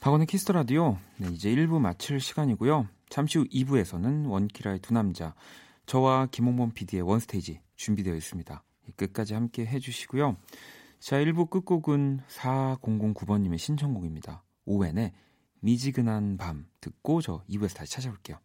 박원의 0.00 0.26
키스 0.26 0.42
더 0.42 0.52
라디오 0.52 0.98
네, 1.16 1.28
이제 1.28 1.50
1부 1.54 1.80
마칠 1.80 2.20
시간이고요. 2.20 2.88
잠시 3.08 3.38
후 3.38 3.44
2부에서는 3.46 4.28
원키라의 4.28 4.80
두 4.80 4.92
남자 4.92 5.34
저와 5.86 6.26
김홍범 6.26 6.72
PD의 6.72 7.02
원스테이지 7.02 7.60
준비되어 7.76 8.14
있습니다. 8.14 8.62
끝까지 8.96 9.34
함께 9.34 9.64
해주시고요. 9.64 10.36
자 10.98 11.16
1부 11.16 11.48
끝곡은 11.48 12.20
4009번님의 12.28 13.56
신청곡입니다. 13.58 14.44
오웬의 14.66 15.12
미지근한 15.60 16.36
밤 16.36 16.66
듣고 16.80 17.22
저 17.22 17.42
2부에서 17.48 17.76
다시 17.76 17.92
찾아올게요. 17.92 18.38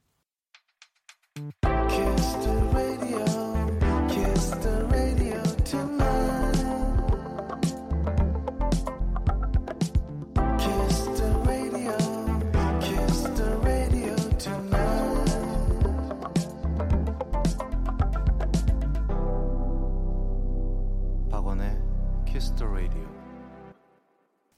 키스 22.26 22.54
더 22.56 22.66
라디오. 22.66 23.06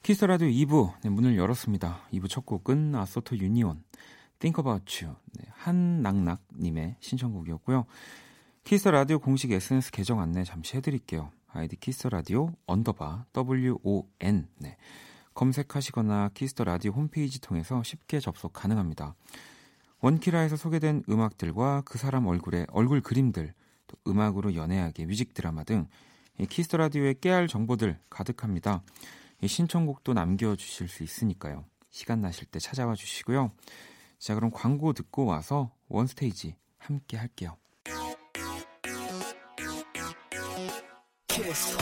키스 0.02 0.17
더 0.17 0.26
라디오 0.26 0.48
2부 0.48 0.92
네, 1.02 1.10
문을 1.10 1.36
열었습니다. 1.36 2.00
2부 2.12 2.28
첫 2.30 2.46
곡은 2.46 2.94
아소토 2.94 3.36
유니온 3.36 3.82
Think 4.40 4.60
About 4.60 5.04
You 5.04 5.16
네, 5.34 5.44
한낙낙님의 5.52 6.96
신청곡이었고요. 6.98 7.84
키스 8.64 8.80
더 8.80 8.90
라디오 8.90 9.18
공식 9.18 9.52
SNS 9.52 9.90
계정 9.92 10.18
안내 10.18 10.44
잠시 10.44 10.76
해드릴게요. 10.78 11.30
아이디 11.52 11.76
키스 11.76 11.96
더 11.96 12.08
라디오 12.08 12.52
underbar 12.66 13.26
WON 13.36 14.48
네. 14.56 14.76
검색하시거나 15.34 16.30
키스 16.34 16.53
더 16.53 16.64
라디오 16.64 16.92
홈페이지 16.92 17.40
통해서 17.40 17.82
쉽게 17.82 18.18
접속 18.18 18.52
가능합니다. 18.52 19.14
원키라에서 20.00 20.56
소개된 20.56 21.04
음악들과 21.08 21.82
그 21.84 21.98
사람 21.98 22.26
얼굴의 22.26 22.66
얼굴 22.70 23.02
그림들, 23.02 23.52
또 23.86 23.96
음악으로 24.06 24.54
연애하기 24.54 25.04
뮤직 25.04 25.34
드라마 25.34 25.64
등 25.64 25.86
키스 26.48 26.67
더 26.67 26.78
라디오의 26.78 27.16
깨알 27.20 27.46
정보들 27.46 27.98
가득합니다. 28.08 28.82
이 29.42 29.48
신청곡도 29.48 30.14
남겨주실 30.14 30.88
수 30.88 31.02
있으니까요. 31.02 31.66
시간 31.90 32.22
나실 32.22 32.46
때 32.46 32.58
찾아와 32.58 32.94
주시고요. 32.94 33.52
자, 34.20 34.34
그럼 34.34 34.50
광고 34.50 34.92
듣고 34.92 35.24
와서 35.24 35.74
원스테이지 35.88 36.54
함께 36.76 37.16
할게요. 37.16 37.56
키스. 41.26 41.78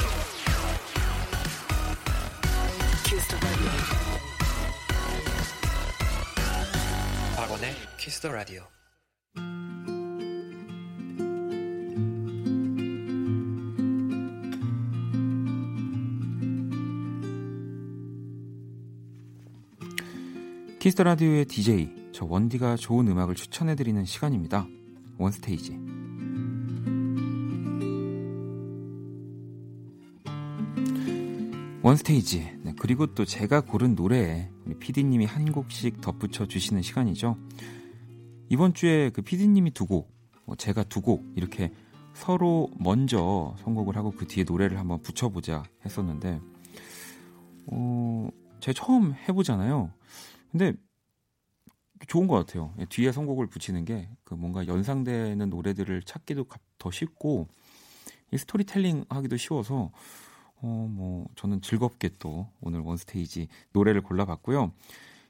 키스 3.05 3.37
박원의 7.37 7.74
키스 7.98 8.20
더 8.20 8.31
라디오. 8.31 8.62
키스 20.78 20.93
더 20.93 21.02
라디오의 21.03 21.44
DJ 21.46 21.97
저 22.18 22.26
원디가 22.26 22.74
좋은 22.74 23.07
음악을 23.07 23.37
추천해 23.37 23.76
드리는 23.76 24.04
시간입니다. 24.04 24.66
원스테이지. 25.18 25.78
원스테이지. 31.81 32.59
네, 32.64 32.74
그리고 32.76 33.07
또 33.14 33.24
제가 33.24 33.61
고른 33.61 33.94
노래에 33.94 34.50
우리 34.66 34.74
PD님이 34.81 35.26
한 35.26 35.52
곡씩 35.52 36.00
덧붙여 36.00 36.46
주시는 36.46 36.83
시간이죠. 36.83 37.37
이번 38.48 38.74
주에 38.74 39.11
그 39.11 39.22
PD님이 39.22 39.70
두 39.70 39.87
곡, 39.87 40.12
뭐 40.44 40.57
제가 40.57 40.83
두 40.83 41.00
곡 41.00 41.24
이렇게 41.37 41.72
서로 42.14 42.68
먼저 42.81 43.54
선곡을 43.61 43.94
하고 43.96 44.11
그 44.11 44.26
뒤에 44.26 44.42
노래를 44.42 44.76
한번 44.76 45.02
붙여보자 45.02 45.62
했었는데, 45.85 46.40
어, 47.68 48.28
제가 48.59 48.72
처음 48.74 49.14
해보잖아요. 49.14 49.92
근데 50.50 50.72
좋은 52.06 52.26
것 52.26 52.34
같아요. 52.37 52.72
예, 52.78 52.84
뒤에 52.87 53.12
선곡을 53.12 53.46
붙이는 53.48 53.84
게 53.84 54.08
그 54.24 54.34
뭔가 54.34 54.66
연상되는 54.66 55.48
노래들을 55.50 56.02
찾기도 56.02 56.44
가- 56.44 56.58
더 56.78 56.90
쉽고 56.90 57.48
이 58.32 58.37
스토리텔링 58.38 59.06
하기도 59.08 59.37
쉬워서 59.37 59.90
어 60.61 60.66
뭐 60.66 61.26
저는 61.37 61.61
즐겁게 61.62 62.11
또 62.18 62.48
오늘 62.61 62.80
원스테이지 62.80 63.48
노래를 63.72 64.02
골라봤고요. 64.02 64.72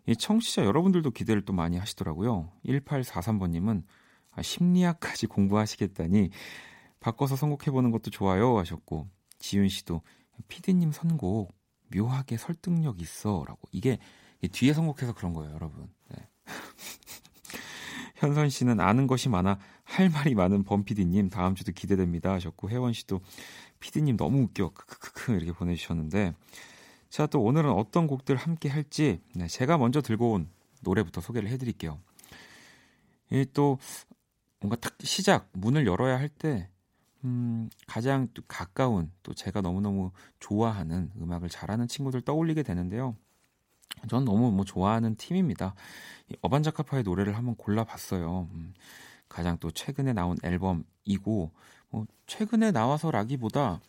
이 0.06 0.16
청취자 0.16 0.64
여러분들도 0.64 1.10
기대를 1.10 1.44
또 1.44 1.52
많이 1.52 1.76
하시더라고요. 1.78 2.50
1843번님은 2.66 3.82
아, 4.32 4.42
심리학까지 4.42 5.26
공부하시겠다니 5.26 6.30
바꿔서 7.00 7.36
선곡해보는 7.36 7.90
것도 7.90 8.10
좋아요 8.10 8.56
하셨고 8.58 9.06
지윤 9.38 9.68
씨도 9.68 10.00
피디님 10.48 10.92
선곡 10.92 11.52
묘하게 11.94 12.36
설득력 12.36 13.00
있어라고 13.00 13.58
이게 13.72 13.98
이 14.40 14.48
뒤에 14.48 14.72
선곡해서 14.72 15.14
그런 15.14 15.32
거예요, 15.34 15.52
여러분. 15.54 15.88
네. 16.10 16.26
현선 18.16 18.48
씨는 18.50 18.80
아는 18.80 19.06
것이 19.06 19.28
많아 19.28 19.58
할 19.84 20.10
말이 20.10 20.34
많은 20.34 20.64
범피디님 20.64 21.30
다음 21.30 21.54
주도 21.54 21.72
기대됩니다 21.72 22.32
하셨고 22.32 22.70
혜원 22.70 22.92
씨도 22.92 23.20
피디님 23.80 24.16
너무 24.16 24.42
웃겨 24.42 24.70
크크크크 24.72 25.32
이렇게 25.32 25.52
보내주셨는데 25.52 26.34
자 27.10 27.26
또 27.26 27.42
오늘은 27.42 27.70
어떤 27.70 28.06
곡들 28.06 28.36
함께 28.36 28.68
할지 28.68 29.20
네, 29.34 29.46
제가 29.46 29.78
먼저 29.78 30.00
들고 30.02 30.32
온 30.32 30.48
노래부터 30.82 31.20
소개를 31.20 31.48
해드릴게요. 31.50 31.98
이 33.30 33.44
또 33.52 33.78
뭔가 34.60 34.76
딱 34.76 34.96
시작 35.02 35.48
문을 35.52 35.86
열어야 35.86 36.18
할 36.18 36.28
때 36.28 36.68
음, 37.24 37.68
가장 37.86 38.28
또 38.34 38.42
가까운 38.46 39.10
또 39.22 39.34
제가 39.34 39.60
너무너무 39.60 40.12
좋아하는 40.40 41.10
음악을 41.20 41.48
잘하는 41.48 41.88
친구들 41.88 42.20
떠올리게 42.22 42.62
되는데요. 42.62 43.16
전 44.08 44.24
너무 44.24 44.50
뭐 44.52 44.64
좋아하는 44.64 45.16
팀입니다. 45.16 45.74
이 46.30 46.36
어반자카파의 46.40 47.02
노래를 47.02 47.36
한번 47.36 47.54
골라봤어요. 47.56 48.48
음, 48.52 48.74
가장 49.28 49.58
또 49.58 49.70
최근에 49.70 50.12
나온 50.12 50.36
앨범이고 50.42 51.50
뭐 51.90 52.06
최근에 52.26 52.70
나와서라기보다 52.70 53.80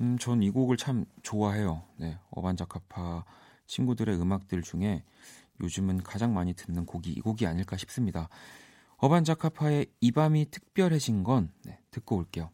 음, 0.00 0.18
전 0.18 0.42
이 0.42 0.50
곡을 0.50 0.76
참 0.76 1.04
좋아해요. 1.22 1.82
네, 1.96 2.18
어반자카파 2.30 3.24
친구들의 3.66 4.20
음악들 4.20 4.62
중에 4.62 5.04
요즘은 5.60 6.02
가장 6.02 6.34
많이 6.34 6.52
듣는 6.54 6.84
곡이 6.84 7.12
이 7.12 7.20
곡이 7.20 7.46
아닐까 7.46 7.76
싶습니다. 7.76 8.28
어반자카파의 8.96 9.86
이 10.00 10.10
밤이 10.12 10.46
특별해진 10.50 11.22
건 11.24 11.50
네, 11.64 11.78
듣고 11.90 12.16
올게요. 12.16 12.50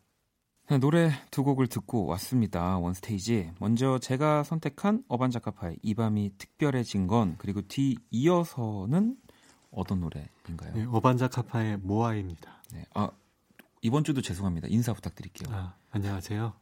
네, 0.70 0.78
노래 0.78 1.10
두 1.32 1.42
곡을 1.42 1.66
듣고 1.66 2.06
왔습니다. 2.06 2.78
원스테이지. 2.78 3.54
먼저 3.58 3.98
제가 3.98 4.44
선택한 4.44 5.02
어반자카파의 5.08 5.78
이 5.82 5.94
밤이 5.94 6.30
특별해진 6.38 7.08
건 7.08 7.34
그리고 7.38 7.60
뒤 7.62 7.96
이어서는 8.12 9.16
어떤 9.72 9.98
노래인가요? 9.98 10.72
네, 10.72 10.86
어반자카파의 10.88 11.78
모아입니다. 11.78 12.62
네. 12.72 12.84
아 12.94 13.10
이번 13.82 14.04
주도 14.04 14.22
죄송합니다. 14.22 14.68
인사 14.70 14.92
부탁드릴게요. 14.92 15.52
아, 15.52 15.74
안녕하세요. 15.90 16.52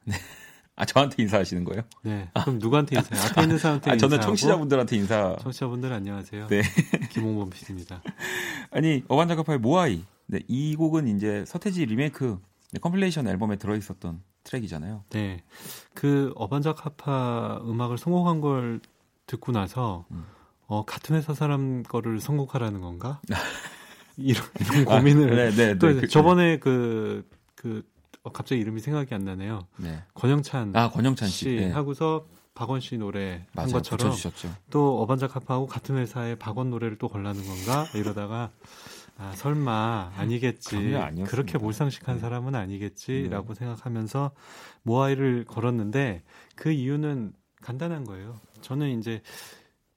아 0.76 0.84
저한테 0.86 1.22
인사하시는 1.24 1.64
거예요? 1.64 1.82
네. 2.00 2.30
그럼 2.32 2.60
누구한테 2.60 2.96
인사해요? 2.96 3.26
앞에 3.30 3.42
있는 3.42 3.58
사람한테 3.58 3.90
아 3.90 3.96
저는 3.98 4.16
인사하고 4.16 4.36
청취자분들한테 4.36 4.96
인사. 4.96 5.36
청취자분들 5.42 5.92
안녕하세요. 5.92 6.46
네. 6.46 6.62
김홍범 7.10 7.50
PD입니다. 7.50 8.02
아니 8.72 9.04
어반자카파의 9.06 9.58
모아이. 9.58 10.06
네, 10.30 10.40
이 10.46 10.76
곡은 10.76 11.08
이제 11.08 11.44
서태지 11.46 11.86
리메이크 11.86 12.38
네, 12.38 12.47
컴필레이션 12.80 13.26
앨범에 13.26 13.56
들어있었던 13.56 14.22
트랙이잖아요. 14.44 15.04
네. 15.10 15.42
그 15.94 16.32
어반자카파 16.36 17.60
음악을 17.64 17.98
선곡한 17.98 18.40
걸 18.40 18.80
듣고 19.26 19.52
나서 19.52 20.04
음. 20.10 20.24
어, 20.66 20.84
같은 20.84 21.16
회사 21.16 21.32
사람 21.34 21.82
거를 21.82 22.20
선곡하라는 22.20 22.80
건가? 22.80 23.20
이런, 24.16 24.42
이런 24.60 24.84
고민을 24.84 25.34
네, 25.36 25.50
네, 25.50 25.78
또 25.78 25.88
네. 25.88 26.00
그- 26.00 26.08
저번에 26.08 26.58
그, 26.58 27.28
그, 27.54 27.86
어, 28.22 28.32
갑자기 28.32 28.60
이름이 28.60 28.80
생각이 28.80 29.14
안 29.14 29.24
나네요. 29.24 29.66
네. 29.76 30.02
권영찬 30.14 30.74
아 30.76 30.90
권영찬 30.90 31.28
씨. 31.28 31.36
씨 31.38 31.56
네. 31.56 31.70
하고서 31.70 32.26
박원 32.54 32.80
씨 32.80 32.98
노래 32.98 33.34
한 33.34 33.46
맞아요. 33.54 33.72
것처럼 33.74 34.10
붙여주셨죠. 34.10 34.52
또 34.70 35.00
어반자카파하고 35.02 35.66
같은 35.66 35.96
회사의 35.96 36.36
박원 36.38 36.70
노래를 36.70 36.98
또 36.98 37.08
걸라는 37.08 37.44
건가 37.44 37.86
이러다가 37.94 38.50
아 39.18 39.32
설마 39.34 40.12
아니겠지. 40.16 40.76
그렇게 41.24 41.58
몰상식한 41.58 42.14
네. 42.16 42.20
사람은 42.20 42.54
아니겠지라고 42.54 43.54
생각하면서 43.54 44.30
모아이를 44.84 45.44
걸었는데 45.44 46.22
그 46.54 46.70
이유는 46.70 47.32
간단한 47.60 48.04
거예요. 48.04 48.38
저는 48.60 48.96
이제 48.98 49.20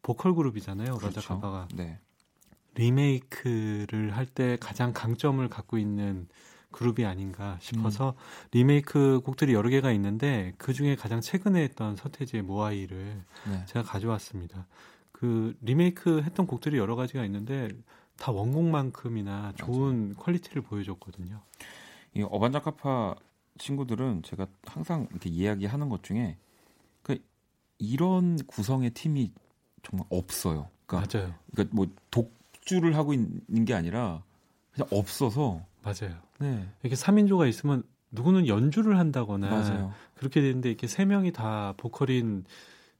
보컬 0.01 0.33
그룹이잖아요. 0.33 0.93
어반자카파가 0.93 1.67
네. 1.75 1.99
리메이크를 2.75 4.15
할 4.15 4.25
때 4.25 4.57
가장 4.59 4.91
강점을 4.93 5.47
갖고 5.49 5.77
있는 5.77 6.27
그룹이 6.71 7.05
아닌가 7.05 7.57
싶어서 7.59 8.11
음. 8.17 8.47
리메이크 8.53 9.21
곡들이 9.25 9.53
여러 9.53 9.69
개가 9.69 9.91
있는데 9.91 10.53
그 10.57 10.73
중에 10.73 10.95
가장 10.95 11.19
최근에 11.21 11.61
했던 11.61 11.95
서태지의 11.95 12.43
모아이를 12.43 13.23
네. 13.49 13.65
제가 13.67 13.83
가져왔습니다. 13.83 14.67
그 15.11 15.53
리메이크 15.61 16.21
했던 16.23 16.47
곡들이 16.47 16.77
여러 16.77 16.95
가지가 16.95 17.23
있는데 17.25 17.67
다 18.21 18.31
원곡만큼이나 18.31 19.53
좋은 19.55 20.13
퀄리티를 20.13 20.61
보여줬거든요. 20.61 21.41
이 22.13 22.21
어반자카파 22.21 23.15
친구들은 23.57 24.21
제가 24.21 24.45
항상 24.63 25.07
이렇게 25.09 25.31
이야기하는 25.31 25.89
것 25.89 26.03
중에 26.03 26.37
그 27.01 27.17
이런 27.79 28.37
구성의 28.45 28.91
팀이 28.91 29.31
정말 29.81 30.05
없어요. 30.11 30.69
그러니까, 30.85 31.17
맞아요. 31.17 31.33
그러니까 31.51 31.75
뭐 31.75 31.87
독주를 32.11 32.95
하고 32.95 33.13
있는 33.15 33.65
게 33.65 33.73
아니라 33.73 34.23
그냥 34.71 34.87
없어서 34.91 35.65
맞아요. 35.81 36.15
네 36.37 36.69
이렇게 36.83 36.95
3인조가 36.95 37.49
있으면 37.49 37.81
누구는 38.11 38.47
연주를 38.47 38.99
한다거나 38.99 39.49
맞아요. 39.49 39.93
그렇게 40.13 40.41
되는데 40.41 40.69
이렇게 40.69 40.85
세 40.85 41.05
명이 41.05 41.31
다 41.31 41.73
보컬인 41.75 42.45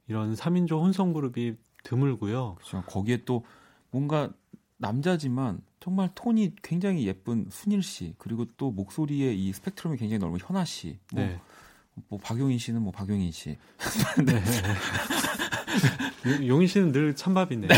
이런 0.08 0.34
3인조 0.34 0.82
혼성 0.82 1.14
그룹이 1.14 1.58
드물고요. 1.84 2.56
그렇죠. 2.56 2.82
거기에 2.88 3.24
또 3.26 3.46
뭔가 3.92 4.32
남자지만 4.82 5.62
정말 5.80 6.10
톤이 6.16 6.56
굉장히 6.62 7.06
예쁜 7.08 7.46
순일 7.50 7.82
씨 7.84 8.14
그리고 8.18 8.46
또 8.58 8.72
목소리의 8.72 9.40
이 9.40 9.54
스펙트럼이 9.54 9.98
굉장히 9.98 10.20
넓은 10.20 10.38
현아 10.42 10.66
씨, 10.66 10.98
뭐, 11.14 11.24
네. 11.24 11.40
뭐 12.10 12.20
박용인 12.20 12.58
씨는 12.58 12.82
뭐 12.82 12.92
박용인 12.92 13.32
씨. 13.32 13.58
네. 14.26 14.44
용- 16.26 16.48
용인 16.48 16.68
씨는 16.68 16.92
늘 16.92 17.16
찬밥이네요. 17.16 17.68
네. 17.70 17.76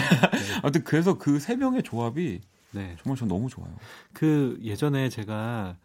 아무튼 0.61 0.83
그래서 0.83 1.17
그 1.17 1.39
세 1.39 1.55
명의 1.55 1.83
조합이 1.83 2.41
네. 2.71 2.95
정말 3.03 3.17
전 3.17 3.27
너무 3.27 3.49
좋아요. 3.49 3.75
그 4.13 4.57
예전에 4.61 5.09
제가 5.09 5.77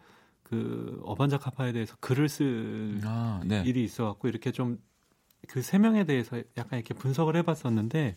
그 0.43 0.99
어반자카파에 1.05 1.73
대해서 1.73 1.95
글을 1.99 2.27
쓸 2.29 2.99
아, 3.03 3.41
네. 3.45 3.61
일이 3.65 3.83
있어갖고 3.83 4.27
이렇게 4.27 4.51
좀 4.51 4.79
그 5.47 5.61
세 5.63 5.77
명에 5.79 6.03
대해서 6.03 6.37
약간 6.57 6.79
이렇게 6.79 6.93
분석을 6.93 7.35
해봤었는데 7.37 8.15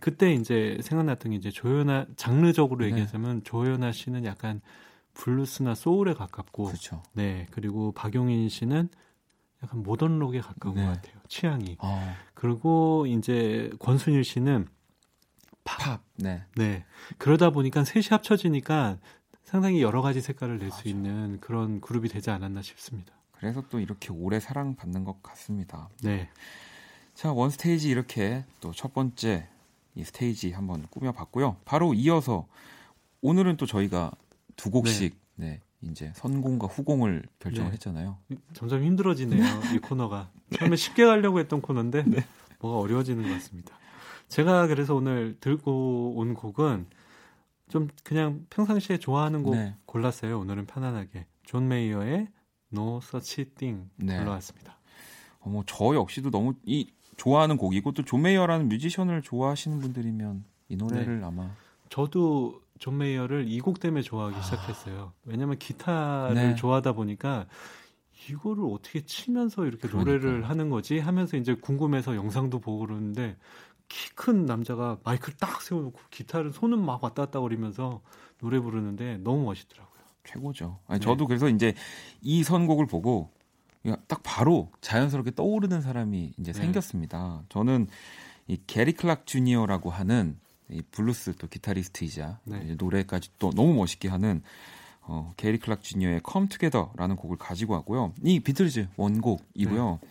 그때 0.00 0.32
이제 0.34 0.78
생각났던 0.82 1.30
게 1.30 1.36
이제 1.36 1.50
조연아 1.50 2.06
장르적으로 2.16 2.84
네. 2.84 2.90
얘기하자면 2.90 3.44
조연아 3.44 3.92
씨는 3.92 4.24
약간 4.24 4.60
블루스나 5.14 5.74
소울에 5.74 6.12
가깝고 6.14 6.64
그렇죠. 6.64 7.02
네 7.12 7.46
그리고 7.52 7.92
박용인 7.92 8.48
씨는 8.48 8.88
약간 9.62 9.82
모던록에 9.82 10.40
가까운 10.40 10.74
네. 10.76 10.84
것 10.84 10.92
같아요 10.92 11.14
취향이 11.28 11.76
아, 11.80 12.14
그리고 12.34 13.06
이제 13.06 13.70
권순일 13.78 14.24
씨는 14.24 14.66
팝. 15.64 16.02
네. 16.16 16.42
네 16.56 16.84
그러다 17.18 17.50
보니까 17.50 17.84
셋이 17.84 18.06
합쳐지니까 18.10 18.98
상당히 19.44 19.80
여러 19.82 20.02
가지 20.02 20.20
색깔을 20.20 20.58
낼 20.58 20.70
수. 20.72 20.88
있는 20.88 21.38
그런 21.40 21.80
그룹이 21.80 22.08
되지 22.08 22.30
않았나 22.30 22.60
싶습니다. 22.62 23.14
그래서 23.32 23.62
또 23.70 23.78
이렇게 23.78 24.10
오래 24.12 24.40
사랑받는 24.40 25.04
것 25.04 25.22
같습니다. 25.22 25.88
네, 26.02 26.28
자, 27.14 27.32
원 27.32 27.50
스테이지 27.50 27.88
이렇게 27.88 28.44
또 28.60 28.72
첫 28.72 28.92
번째 28.92 29.48
이 29.94 30.02
스테이지 30.04 30.52
한번 30.52 30.86
꾸며봤고요. 30.90 31.56
바로 31.64 31.94
이어서 31.94 32.46
오늘은 33.20 33.56
또 33.56 33.66
저희가 33.66 34.10
두 34.56 34.70
곡씩 34.70 35.16
네, 35.36 35.60
이제 35.82 36.12
선공과 36.16 36.66
후공을 36.66 37.22
결정을 37.38 37.70
네. 37.70 37.74
했잖아요. 37.74 38.18
점점 38.54 38.82
힘들어지네요 38.82 39.42
이 39.74 39.78
코너가 39.78 40.30
처음에 40.58 40.74
쉽게 40.76 41.04
가려고 41.04 41.38
했던 41.38 41.60
코너인데 41.60 42.02
네. 42.04 42.24
뭐가 42.60 42.78
어려워지는 42.78 43.22
것 43.22 43.28
같습니다. 43.34 43.76
제가 44.28 44.66
그래서 44.66 44.94
오늘 44.96 45.36
들고 45.38 46.14
온 46.16 46.34
곡은 46.34 46.86
좀 47.68 47.88
그냥 48.02 48.46
평상시에 48.50 48.98
좋아하는 48.98 49.42
곡 49.44 49.54
네. 49.54 49.76
골랐어요. 49.86 50.40
오늘은 50.40 50.66
편안하게 50.66 51.26
존 51.44 51.68
메이어의 51.68 52.28
No 52.72 52.96
Such 53.02 53.44
Thing 53.56 53.88
네. 53.96 54.18
불러왔습니다. 54.18 54.76
어머 55.40 55.62
저 55.66 55.94
역시도 55.94 56.30
너무 56.30 56.54
이 56.64 56.90
좋아하는 57.16 57.56
곡이고 57.56 57.92
또 57.92 58.04
존 58.04 58.18
메이어라는 58.18 58.68
뮤지션을 58.68 59.22
좋아하시는 59.22 59.78
분들이면 59.80 60.44
이 60.68 60.76
노래를 60.76 61.22
아마 61.24 61.50
저도 61.88 62.60
존 62.78 62.98
메이어를 62.98 63.46
이 63.48 63.60
곡 63.60 63.78
때문에 63.80 64.02
좋아하기 64.02 64.42
시작했어요. 64.42 65.12
왜냐면 65.24 65.58
기타를 65.58 66.34
네. 66.34 66.54
좋아하다 66.54 66.92
보니까 66.92 67.46
이거를 68.30 68.64
어떻게 68.72 69.04
치면서 69.04 69.66
이렇게 69.66 69.86
그러니까. 69.88 70.10
노래를 70.12 70.48
하는 70.48 70.70
거지 70.70 70.98
하면서 70.98 71.36
이제 71.36 71.54
궁금해서 71.54 72.16
영상도 72.16 72.58
보고 72.60 72.86
그러는데 72.86 73.36
키 73.88 74.10
큰 74.14 74.46
남자가 74.46 74.98
마이크를 75.04 75.36
딱 75.38 75.60
세워놓고 75.60 75.98
기타를 76.10 76.52
손은 76.52 76.78
막 76.84 77.04
왔다 77.04 77.26
갔다 77.26 77.40
거리면서 77.40 78.00
노래 78.38 78.58
부르는데 78.58 79.18
너무 79.18 79.44
멋있더라고요. 79.44 79.94
최고죠. 80.24 80.78
아니, 80.86 81.00
네. 81.00 81.04
저도 81.04 81.26
그래서 81.26 81.48
이제 81.48 81.74
이 82.22 82.42
선곡을 82.42 82.86
보고 82.86 83.30
딱 84.06 84.22
바로 84.22 84.70
자연스럽게 84.80 85.32
떠오르는 85.34 85.80
사람이 85.80 86.34
이제 86.38 86.52
네. 86.52 86.60
생겼습니다. 86.60 87.42
저는 87.48 87.88
이 88.46 88.58
게리 88.66 88.92
클락 88.92 89.26
주니어라고 89.26 89.90
하는 89.90 90.38
이 90.70 90.82
블루스 90.90 91.36
또 91.36 91.46
기타리스트이자 91.46 92.40
네. 92.44 92.74
노래까지 92.78 93.30
또 93.38 93.50
너무 93.50 93.74
멋있게 93.74 94.08
하는 94.08 94.42
어, 95.02 95.32
게리 95.36 95.58
클락 95.58 95.82
주니어의 95.82 96.22
Come 96.30 96.48
Together라는 96.48 97.16
곡을 97.16 97.36
가지고 97.36 97.74
왔고요. 97.74 98.14
이 98.22 98.40
비틀즈 98.40 98.88
원곡이고요. 98.96 99.98
네. 100.00 100.08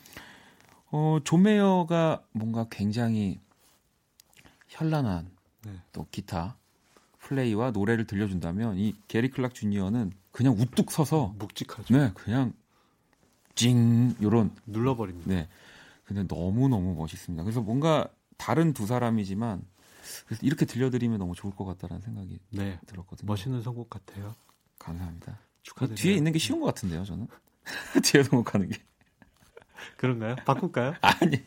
어, 0.92 1.20
존 1.24 1.44
메이어가 1.44 2.22
뭔가 2.32 2.68
굉장히 2.70 3.40
현란한 4.68 5.32
네. 5.66 5.72
또 5.92 6.06
기타 6.12 6.58
플레이와 7.20 7.72
노래를 7.72 8.06
들려준다면 8.06 8.78
이 8.78 8.96
게리 9.08 9.30
클락 9.30 9.54
주니어는 9.56 10.12
그냥 10.32 10.54
우뚝 10.54 10.92
서서 10.92 11.34
묵직하죠. 11.40 11.96
네 11.96 12.12
그냥 12.14 12.54
찡 13.56 14.16
요런 14.22 14.52
눌러버립니다. 14.66 15.30
네 15.30 15.48
근데 16.06 16.28
너무 16.28 16.68
너무 16.68 16.96
멋있습니다. 16.96 17.44
그래서 17.44 17.62
뭔가 17.62 18.08
다른 18.38 18.74
두 18.74 18.86
사람이지만 18.86 19.64
그래서 20.26 20.46
이렇게 20.46 20.66
들려드리면 20.66 21.20
너무 21.20 21.34
좋을 21.36 21.56
것 21.56 21.66
같다라는 21.66 22.02
생각이 22.02 22.40
네. 22.52 22.80
들었거든요. 22.86 23.28
멋있는 23.28 23.62
선곡 23.62 23.90
같아요. 23.90 24.36
감사합니다. 24.80 25.40
축하드려요. 25.62 25.96
뒤에 25.96 26.14
있는 26.14 26.32
게 26.34 26.40
쉬운 26.40 26.60
것 26.60 26.66
같은데요, 26.68 27.06
저는 27.06 27.28
뒤에 28.04 28.24
선곡하는 28.24 28.70
게 28.70 28.78
그런가요? 29.98 30.36
바꿀까요? 30.46 30.96
아니 31.02 31.42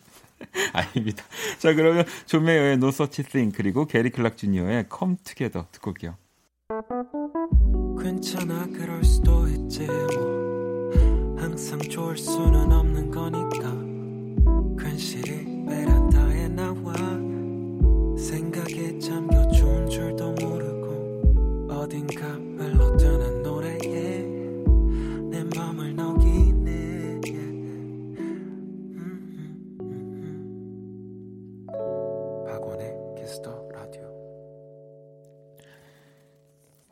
아닙니다. 0.73 1.25
자 1.59 1.75
그러면 1.75 2.05
존 2.27 2.45
메이어의 2.45 2.75
No 2.75 2.89
Such 2.89 3.23
Thing 3.25 3.55
그리고 3.55 3.87
게리 3.87 4.11
클락 4.11 4.37
주니어의 4.37 4.87
Come 4.97 5.17
Together 5.23 5.67
듣고 5.73 5.91
올게요. 5.91 6.17
괜찮아 8.01 8.67
그럴 8.67 9.05
수도 9.05 9.49
있지 9.49 9.87
뭐 9.87 10.36
항상 11.77 11.91
좋을 11.91 12.17
수는 12.17 12.73
없는 12.73 13.11
거니까. 13.11 13.71
괜시리 14.83 15.67
베란다에 15.67 16.49
나와 16.49 16.95
생각에 18.17 18.99
잠겨 18.99 19.47
좋은 19.49 19.87
줄도 19.87 20.33
모르고 20.33 21.69
어딘가 21.71 22.27
흘러드는 22.29 23.43
노래에 23.43 24.23
내 25.29 25.45
맘을 25.55 25.95
녹이네. 25.95 27.21
음, 27.29 28.17
음, 28.97 29.77
음, 29.81 29.85
음. 31.29 31.67
박원의 32.47 32.95
키스 33.19 33.48
더 33.48 33.66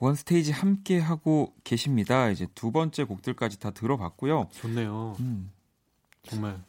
원 0.04 0.14
스테이지 0.14 0.52
함께 0.52 0.98
하고 0.98 1.54
계십니다. 1.64 2.28
이제 2.28 2.46
두 2.54 2.72
번째 2.72 3.04
곡들까지 3.04 3.58
다 3.58 3.70
들어봤고요. 3.70 4.50
좋네요. 4.52 5.16
음. 5.20 5.50
정말. 6.24 6.62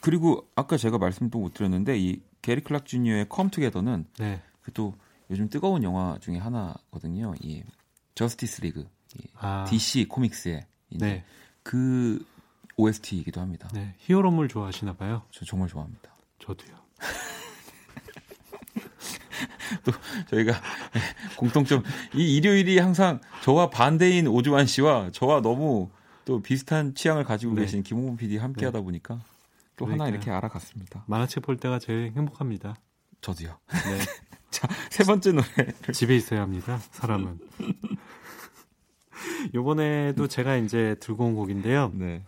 그리고 0.00 0.48
아까 0.54 0.78
제가 0.78 0.96
말씀도 0.96 1.38
못 1.38 1.52
드렸는데 1.52 1.98
이 1.98 2.22
게리 2.40 2.62
클락 2.62 2.86
주니어의 2.86 3.28
Come 3.28 3.50
Together는 3.50 4.06
네. 4.18 4.40
그 4.62 4.78
또 4.78 4.94
요즘 5.30 5.50
뜨거운 5.50 5.82
영화 5.82 6.16
중에 6.22 6.38
하나거든요. 6.38 7.34
이 7.42 7.62
저스티스 8.14 8.62
리그 8.62 8.88
이 9.18 9.28
아, 9.34 9.66
DC 9.68 10.06
코믹스의 10.08 10.64
네. 10.92 11.22
그 11.62 12.24
OST이기도 12.78 13.42
합니다. 13.42 13.68
네. 13.74 13.94
히어로물 13.98 14.48
좋아하시나 14.48 14.94
봐요. 14.94 15.20
저 15.30 15.44
정말 15.44 15.68
좋아합니다. 15.68 16.14
저도요. 16.38 16.74
저희가 20.30 20.54
공통점 21.40 21.82
이 22.14 22.36
일요일이 22.36 22.78
항상 22.78 23.18
저와 23.42 23.70
반대인 23.70 24.26
오주환 24.26 24.66
씨와 24.66 25.10
저와 25.10 25.40
너무 25.40 25.88
또 26.26 26.42
비슷한 26.42 26.94
취향을 26.94 27.24
가지고 27.24 27.54
네. 27.54 27.62
계신 27.62 27.82
김홍범 27.82 28.18
PD 28.18 28.36
함께 28.36 28.60
네. 28.60 28.66
하다 28.66 28.82
보니까 28.82 29.22
또 29.76 29.86
하나 29.86 30.04
그러니까요. 30.04 30.10
이렇게 30.10 30.30
알아갔습니다. 30.30 31.04
만화책 31.06 31.42
볼 31.42 31.56
때가 31.56 31.78
제일 31.78 32.12
행복합니다. 32.14 32.76
저도요. 33.22 33.58
네. 33.68 33.98
자, 34.50 34.68
세 34.90 35.04
번째 35.04 35.32
노래. 35.32 35.46
집에 35.94 36.14
있어야 36.14 36.42
합니다. 36.42 36.78
사람은. 36.90 37.38
요번에도 39.54 40.28
제가 40.28 40.56
이제 40.56 40.96
들고 41.00 41.24
온 41.24 41.34
곡인데요. 41.34 41.90
네. 41.94 42.22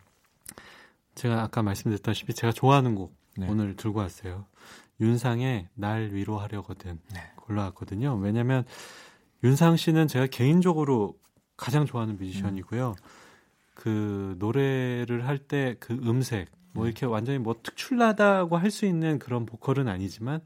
제가 1.14 1.42
아까 1.42 1.62
말씀드렸다시피 1.62 2.32
제가 2.32 2.52
좋아하는 2.52 2.94
곡 2.94 3.14
네. 3.36 3.46
오늘 3.46 3.76
들고 3.76 3.98
왔어요. 3.98 4.46
윤상의 5.00 5.68
날 5.74 6.10
위로하려거든 6.12 6.98
네. 7.12 7.32
골라왔거든요. 7.52 8.16
왜냐하면 8.16 8.64
윤상 9.44 9.76
씨는 9.76 10.08
제가 10.08 10.26
개인적으로 10.26 11.16
가장 11.56 11.86
좋아하는 11.86 12.16
뮤지션이고요. 12.18 12.94
그 13.74 14.36
노래를 14.38 15.26
할 15.26 15.38
때 15.38 15.76
그 15.80 15.94
음색 15.94 16.50
뭐 16.72 16.84
네. 16.84 16.88
이렇게 16.90 17.06
완전히 17.06 17.38
뭐 17.38 17.54
특출나다고 17.62 18.56
할 18.56 18.70
수 18.70 18.86
있는 18.86 19.18
그런 19.18 19.44
보컬은 19.46 19.88
아니지만 19.88 20.40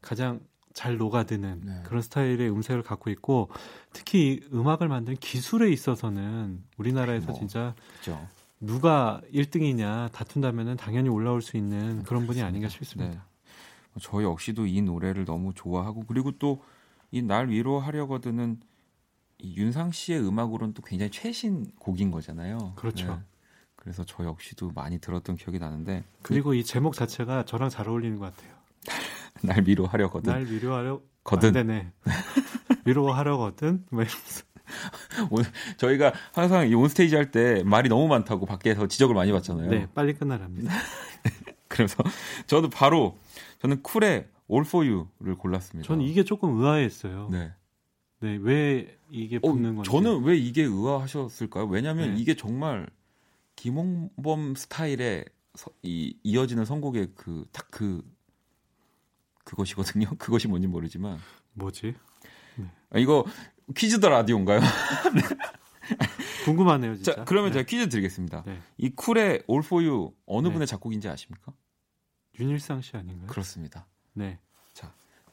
가장 0.00 0.40
잘 0.74 0.96
녹아드는 0.96 1.60
네. 1.64 1.82
그런 1.84 2.02
스타일의 2.02 2.50
음색을 2.50 2.82
갖고 2.82 3.10
있고 3.10 3.48
특히 3.92 4.40
이 4.42 4.54
음악을 4.54 4.88
만드는 4.88 5.18
기술에 5.18 5.70
있어서는 5.70 6.62
우리나라에서 6.76 7.28
뭐. 7.28 7.38
진짜 7.38 7.74
그렇죠. 8.02 8.26
누가 8.60 9.20
1등이냐 9.32 10.10
다툰다면은 10.12 10.76
당연히 10.76 11.08
올라올 11.08 11.42
수 11.42 11.56
있는 11.56 12.02
그런 12.04 12.26
분이 12.26 12.42
아닌가 12.42 12.68
싶습니다. 12.68 13.12
네. 13.12 13.18
저 14.00 14.22
역시도 14.22 14.66
이 14.66 14.80
노래를 14.82 15.24
너무 15.24 15.52
좋아하고 15.54 16.04
그리고 16.06 16.32
또 16.38 16.60
이 17.10 17.22
날 17.22 17.48
위로하려거든은 17.48 18.60
이 19.38 19.56
윤상 19.56 19.92
씨의 19.92 20.20
음악으로는 20.26 20.74
또 20.74 20.82
굉장히 20.82 21.10
최신 21.10 21.64
곡인 21.78 22.10
거잖아요. 22.10 22.74
그렇죠. 22.76 23.06
네. 23.06 23.18
그래서 23.76 24.04
저 24.04 24.24
역시도 24.24 24.72
많이 24.74 24.98
들었던 24.98 25.36
기억이 25.36 25.58
나는데 25.58 26.04
그리고 26.20 26.52
이 26.52 26.62
제목 26.64 26.92
자체가 26.94 27.46
저랑 27.46 27.70
잘 27.70 27.88
어울리는 27.88 28.18
것 28.18 28.34
같아요. 28.36 28.52
날 29.42 29.64
위로하려거든. 29.66 30.30
날 30.30 30.44
위로하려 30.44 31.00
거든. 31.24 31.48
안 31.48 31.52
되네. 31.66 31.92
위로하려거든. 32.84 33.86
뭐 33.90 34.02
이러면서. 34.02 34.42
오늘 35.30 35.46
저희가 35.78 36.12
항상 36.34 36.68
이 36.68 36.74
온스테이지 36.74 37.14
할 37.16 37.30
때 37.30 37.62
말이 37.62 37.88
너무 37.88 38.06
많다고 38.06 38.44
밖에서 38.44 38.86
지적을 38.86 39.14
많이 39.14 39.32
받잖아요. 39.32 39.70
네, 39.70 39.88
빨리 39.94 40.12
끝나랍니다. 40.12 40.74
그래서 41.68 42.02
저도 42.46 42.68
바로 42.68 43.16
저는 43.60 43.82
쿨의 43.82 44.28
All 44.50 44.64
For 44.66 44.86
You를 44.88 45.36
골랐습니다. 45.36 45.86
저는 45.86 46.04
이게 46.04 46.24
조금 46.24 46.58
의아했어요. 46.60 47.28
네, 47.30 47.52
네. 48.20 48.38
왜 48.40 48.98
이게 49.10 49.36
어, 49.36 49.40
붙는 49.52 49.76
건지. 49.76 49.90
저는 49.90 50.22
왜 50.24 50.36
이게 50.36 50.62
의아하셨을까요? 50.62 51.66
왜냐하면 51.66 52.14
네. 52.14 52.20
이게 52.20 52.34
정말 52.34 52.88
김홍범 53.56 54.54
스타일의 54.54 55.24
서- 55.54 55.70
이 55.82 56.16
이어지는 56.22 56.64
선곡의 56.64 57.14
그 57.14 57.44
딱 57.52 57.68
그 57.70 58.02
그것이거든요. 59.44 60.06
그것이 60.18 60.46
뭔지 60.48 60.66
모르지만 60.68 61.18
뭐지? 61.54 61.94
아, 62.90 62.98
이거 62.98 63.24
퀴즈 63.76 63.98
더 64.00 64.08
라디오인가요? 64.08 64.60
궁금하네요, 66.44 66.94
진짜. 66.96 67.14
자, 67.14 67.24
그러면 67.24 67.50
네. 67.50 67.54
제가 67.58 67.66
퀴즈 67.66 67.88
드리겠습니다. 67.88 68.42
네. 68.46 68.58
이 68.76 68.90
쿨의 68.90 69.42
All 69.50 69.64
For 69.64 69.84
You 69.84 70.12
어느 70.26 70.48
네. 70.48 70.52
분의 70.52 70.66
작곡인지 70.66 71.08
아십니까? 71.08 71.52
윤일상 72.38 72.82
씨 72.82 72.96
아닌가요? 72.96 73.26
그렇습니다. 73.26 73.86
네. 74.12 74.38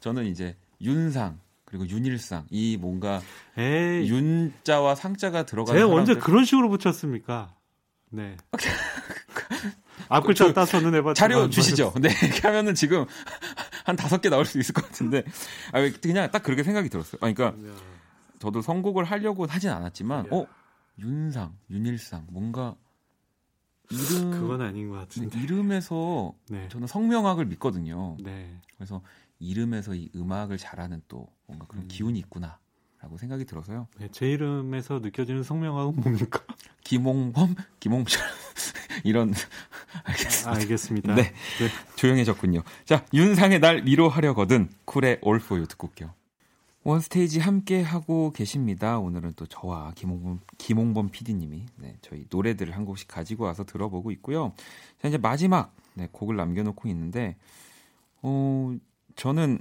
저는 0.05 0.25
이제 0.25 0.55
윤상 0.81 1.39
그리고 1.65 1.87
윤일상 1.87 2.45
이 2.51 2.77
뭔가 2.77 3.21
에이, 3.57 4.07
윤자와 4.07 4.93
상자가 4.93 5.47
들어가는 5.47 5.81
제가 5.81 5.91
언제 5.91 6.13
그런 6.13 6.45
식으로 6.45 6.69
붙였습니까? 6.69 7.55
네. 8.11 8.37
앞 10.07 10.23
글자 10.23 10.45
그 10.45 10.53
따서는 10.53 10.93
해봤지만 10.93 11.15
자료 11.15 11.49
주시죠. 11.49 11.93
네, 11.99 12.09
이렇게 12.21 12.41
하면은 12.47 12.75
지금 12.75 13.05
한 13.83 13.95
다섯 13.95 14.21
개 14.21 14.29
나올 14.29 14.45
수 14.45 14.59
있을 14.59 14.73
것 14.73 14.85
같은데, 14.85 15.23
아, 15.71 15.79
왜 15.79 15.91
그냥 15.91 16.29
딱 16.29 16.43
그렇게 16.43 16.61
생각이 16.61 16.89
들었어요. 16.89 17.17
아, 17.21 17.31
그러니까 17.31 17.45
야, 17.67 17.75
저도 18.37 18.61
선곡을 18.61 19.05
하려고 19.05 19.47
하진 19.47 19.71
않았지만, 19.71 20.25
야. 20.25 20.29
어, 20.31 20.45
윤상, 20.99 21.55
윤일상, 21.71 22.27
뭔가 22.29 22.75
이름, 23.91 24.31
그건 24.31 24.61
아닌 24.61 24.89
것 24.89 24.95
같은데. 24.95 25.39
이름에서 25.39 26.33
네. 26.49 26.67
저는 26.69 26.87
성명학을 26.87 27.45
믿거든요. 27.45 28.17
네. 28.23 28.59
그래서 28.75 29.01
이름에서 29.39 29.95
이 29.95 30.09
음악을 30.15 30.57
잘하는 30.57 31.01
또 31.07 31.27
뭔가 31.45 31.65
그런 31.67 31.83
음. 31.83 31.87
기운이 31.87 32.19
있구나라고 32.19 33.17
생각이 33.17 33.45
들어서요. 33.45 33.87
네, 33.97 34.07
제 34.11 34.29
이름에서 34.31 34.99
느껴지는 34.99 35.43
성명하고 35.43 35.91
뭡니까? 35.93 36.43
김홍범, 36.83 37.55
김홍철 37.79 38.21
이런 39.03 39.33
알겠습니다. 40.03 40.49
아, 40.49 40.55
알겠습니다. 40.55 41.15
네. 41.15 41.31
조용해졌군요. 41.95 42.63
자, 42.85 43.05
윤상의 43.13 43.59
날 43.59 43.85
위로하려거든 43.85 44.69
쿨의 44.85 45.19
You 45.23 45.67
듣고 45.67 45.87
올게요. 45.87 46.13
원스테이지 46.85 47.39
함께 47.39 47.81
하고 47.81 48.31
계십니다. 48.31 48.99
오늘은 48.99 49.33
또 49.35 49.47
저와 49.47 49.93
김홍범, 49.95 50.39
김홍범 50.59 51.09
PD님이 51.09 51.65
네, 51.77 51.97
저희 52.01 52.27
노래들을 52.29 52.75
한 52.75 52.85
곡씩 52.85 53.07
가지고 53.07 53.45
와서 53.45 53.63
들어보고 53.65 54.11
있고요. 54.11 54.53
자, 55.01 55.07
이제 55.07 55.17
마지막 55.17 55.75
네, 55.95 56.07
곡을 56.11 56.35
남겨놓고 56.35 56.87
있는데, 56.89 57.37
어, 58.21 58.75
저는 59.15 59.59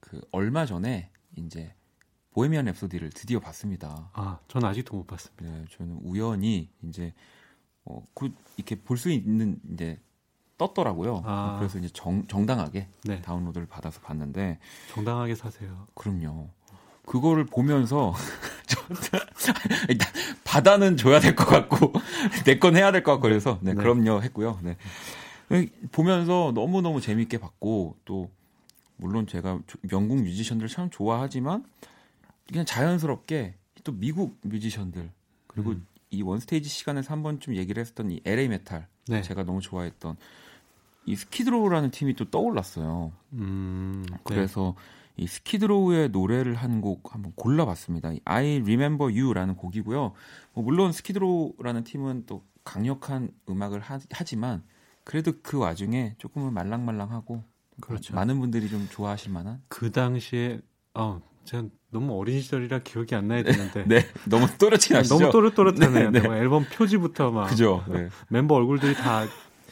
그 0.00 0.20
얼마 0.32 0.66
전에 0.66 1.08
이제 1.36 1.72
보헤미안 2.32 2.66
랩소디를 2.66 3.14
드디어 3.14 3.40
봤습니다. 3.40 4.10
아, 4.12 4.38
전 4.46 4.66
아직도 4.66 4.98
못 4.98 5.06
봤습니다. 5.06 5.44
네, 5.44 5.64
저는 5.70 5.98
우연히 6.02 6.68
이제 6.82 7.14
어, 7.86 8.06
그 8.12 8.30
이렇게 8.58 8.76
볼 8.76 8.98
수 8.98 9.10
있는 9.10 9.58
이제 9.72 9.98
떴더라고요. 10.58 11.22
아. 11.24 11.56
그래서 11.58 11.78
이제 11.78 11.88
정, 11.92 12.26
정당하게 12.26 12.88
네. 13.04 13.20
다운로드를 13.22 13.66
받아서 13.66 14.00
봤는데 14.00 14.58
정당하게 14.92 15.34
사세요. 15.34 15.86
그럼요. 15.94 16.48
그거를 17.06 17.44
보면서 17.46 18.14
받아는 20.44 20.96
줘야 20.96 21.20
될 21.20 21.34
것 21.34 21.46
같고 21.46 21.92
내 22.46 22.58
건 22.58 22.76
해야 22.76 22.92
될 22.92 23.02
것 23.02 23.12
같고 23.12 23.22
그래서 23.22 23.58
네, 23.62 23.72
네. 23.74 23.80
그럼요 23.82 24.22
했고요. 24.22 24.58
네. 24.62 24.76
보면서 25.92 26.52
너무 26.54 26.80
너무 26.80 27.00
재밌게 27.00 27.38
봤고 27.38 27.96
또 28.04 28.30
물론 28.96 29.26
제가 29.26 29.58
조- 29.66 29.78
영국 29.92 30.22
뮤지션들 30.22 30.68
참 30.68 30.88
좋아하지만 30.90 31.64
그냥 32.48 32.64
자연스럽게 32.64 33.54
또 33.82 33.92
미국 33.92 34.38
뮤지션들 34.42 35.10
그리고 35.46 35.70
음. 35.72 35.86
이 36.10 36.22
원스테이지 36.22 36.68
시간에서 36.68 37.12
한 37.12 37.22
번쯤 37.22 37.56
얘기를 37.56 37.80
했었던 37.80 38.10
이 38.10 38.20
LA 38.24 38.48
메탈 38.48 38.86
네. 39.08 39.20
제가 39.22 39.42
너무 39.44 39.60
좋아했던 39.60 40.16
이 41.06 41.16
스키드로우라는 41.16 41.90
팀이 41.90 42.14
또 42.14 42.24
떠올랐어요. 42.30 43.12
음, 43.34 44.04
네. 44.10 44.16
그래서 44.24 44.74
이 45.16 45.26
스키드로우의 45.26 46.08
노래를 46.10 46.54
한 46.54 46.80
곡 46.80 47.14
한번 47.14 47.32
골라봤습니다. 47.36 48.12
이 48.12 48.20
I 48.24 48.60
Remember 48.62 49.12
You라는 49.12 49.54
곡이고요. 49.56 50.12
뭐 50.54 50.64
물론 50.64 50.92
스키드로우라는 50.92 51.84
팀은 51.84 52.24
또 52.26 52.44
강력한 52.64 53.30
음악을 53.48 53.80
하, 53.80 53.98
지만 54.24 54.62
그래도 55.04 55.32
그 55.42 55.58
와중에 55.58 56.14
조금은 56.18 56.52
말랑말랑하고 56.54 57.44
그렇죠. 57.80 58.14
많은 58.14 58.40
분들이 58.40 58.68
좀 58.70 58.88
좋아하실 58.90 59.32
만한 59.32 59.60
그 59.68 59.90
당시에 59.92 60.60
어, 60.94 61.20
제가 61.44 61.64
너무 61.90 62.18
어린 62.18 62.40
시절이라 62.40 62.80
기억이 62.80 63.14
안 63.14 63.28
나야 63.28 63.42
되는데 63.42 63.84
네 63.86 64.00
너무 64.28 64.46
또렷이 64.58 64.92
나시죠? 64.94 65.18
너무 65.18 65.30
또렷또렷하네요. 65.30 66.10
네, 66.10 66.20
네. 66.20 66.26
뭐 66.26 66.36
앨범 66.36 66.64
표지부터 66.64 67.30
막 67.30 67.46
그죠? 67.48 67.84
네. 67.88 68.08
멤버 68.28 68.54
얼굴들이 68.54 68.94
다 68.94 69.24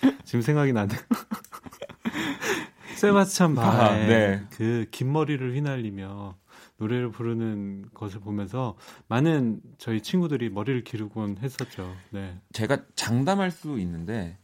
지금 0.24 0.42
생각이 0.42 0.72
나네. 0.72 0.94
세바스찬 2.96 3.58
아, 3.58 3.62
바의 3.62 4.06
네. 4.06 4.46
그긴 4.50 5.12
머리를 5.12 5.56
휘날리며 5.56 6.36
노래를 6.76 7.10
부르는 7.10 7.86
것을 7.94 8.20
보면서 8.20 8.76
많은 9.08 9.60
저희 9.78 10.00
친구들이 10.00 10.50
머리를 10.50 10.84
기르곤 10.84 11.38
했었죠. 11.38 11.92
네. 12.10 12.38
제가 12.52 12.84
장담할 12.94 13.50
수 13.50 13.78
있는데 13.80 14.38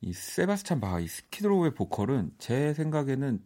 이 0.00 0.12
세바스찬 0.12 0.80
바하 0.80 1.00
이 1.00 1.06
스키드로우의 1.06 1.74
보컬은 1.74 2.32
제 2.38 2.74
생각에는 2.74 3.40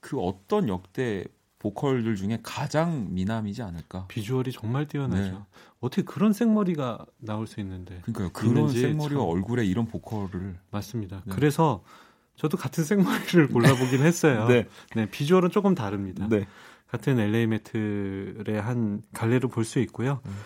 그 0.00 0.18
어떤 0.18 0.68
역대 0.68 1.24
보컬들 1.60 2.16
중에 2.16 2.40
가장 2.42 3.08
미남이지 3.14 3.62
않을까. 3.62 4.06
비주얼이 4.08 4.50
정말 4.50 4.88
뛰어나죠. 4.88 5.32
네. 5.32 5.38
어떻게 5.80 6.02
그런 6.02 6.32
생머리가 6.32 7.04
나올 7.18 7.46
수 7.46 7.60
있는데. 7.60 8.00
그러니까요. 8.00 8.30
그런 8.32 8.68
생머리와 8.70 9.20
참- 9.20 9.30
얼굴에 9.30 9.64
이런 9.66 9.86
보컬을 9.86 10.58
맞습니다. 10.70 11.22
네. 11.26 11.34
그래서 11.34 11.84
저도 12.36 12.56
같은 12.56 12.82
생머리를 12.82 13.48
골라보긴 13.52 14.00
했어요. 14.00 14.48
네. 14.48 14.66
네, 14.96 15.06
비주얼은 15.10 15.50
조금 15.50 15.74
다릅니다. 15.74 16.26
네. 16.28 16.46
같은 16.88 17.18
LA 17.20 17.46
메틀의 17.46 18.60
한 18.60 19.02
갈래로 19.12 19.48
볼 19.48 19.64
수 19.64 19.78
있고요. 19.80 20.20
음. 20.26 20.36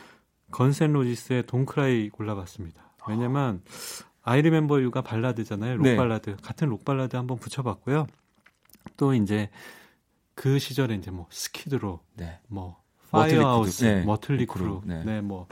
건즈 0.51 0.80
앤 0.80 0.93
로지스의 0.93 1.47
Don't 1.47 1.87
Cry 1.87 2.11
골라봤습니다. 2.11 2.93
왜냐면 3.09 3.63
I 4.23 4.43
Remember 4.43 4.81
You가 4.83 5.01
발라드잖아요. 5.03 5.77
록 5.77 5.83
네. 5.85 5.97
발라드. 5.97 6.37
같은 6.43 6.69
록 6.71 6.85
발라드 6.85 7.15
한번 7.17 7.39
붙여봤고요. 7.39 8.07
또 8.97 9.15
이제 9.15 9.49
그 10.35 10.59
시절에 10.59 10.95
이제 10.95 11.11
뭐 11.11 11.27
스키드로, 11.31 12.01
네. 12.15 12.39
뭐 12.49 12.77
파이어하우스, 13.11 13.85
네. 13.85 14.03
머틀리 14.05 14.47
크루, 14.47 14.81
크루, 14.81 14.83
네. 14.85 15.05
네, 15.05 15.21
뭐 15.21 15.47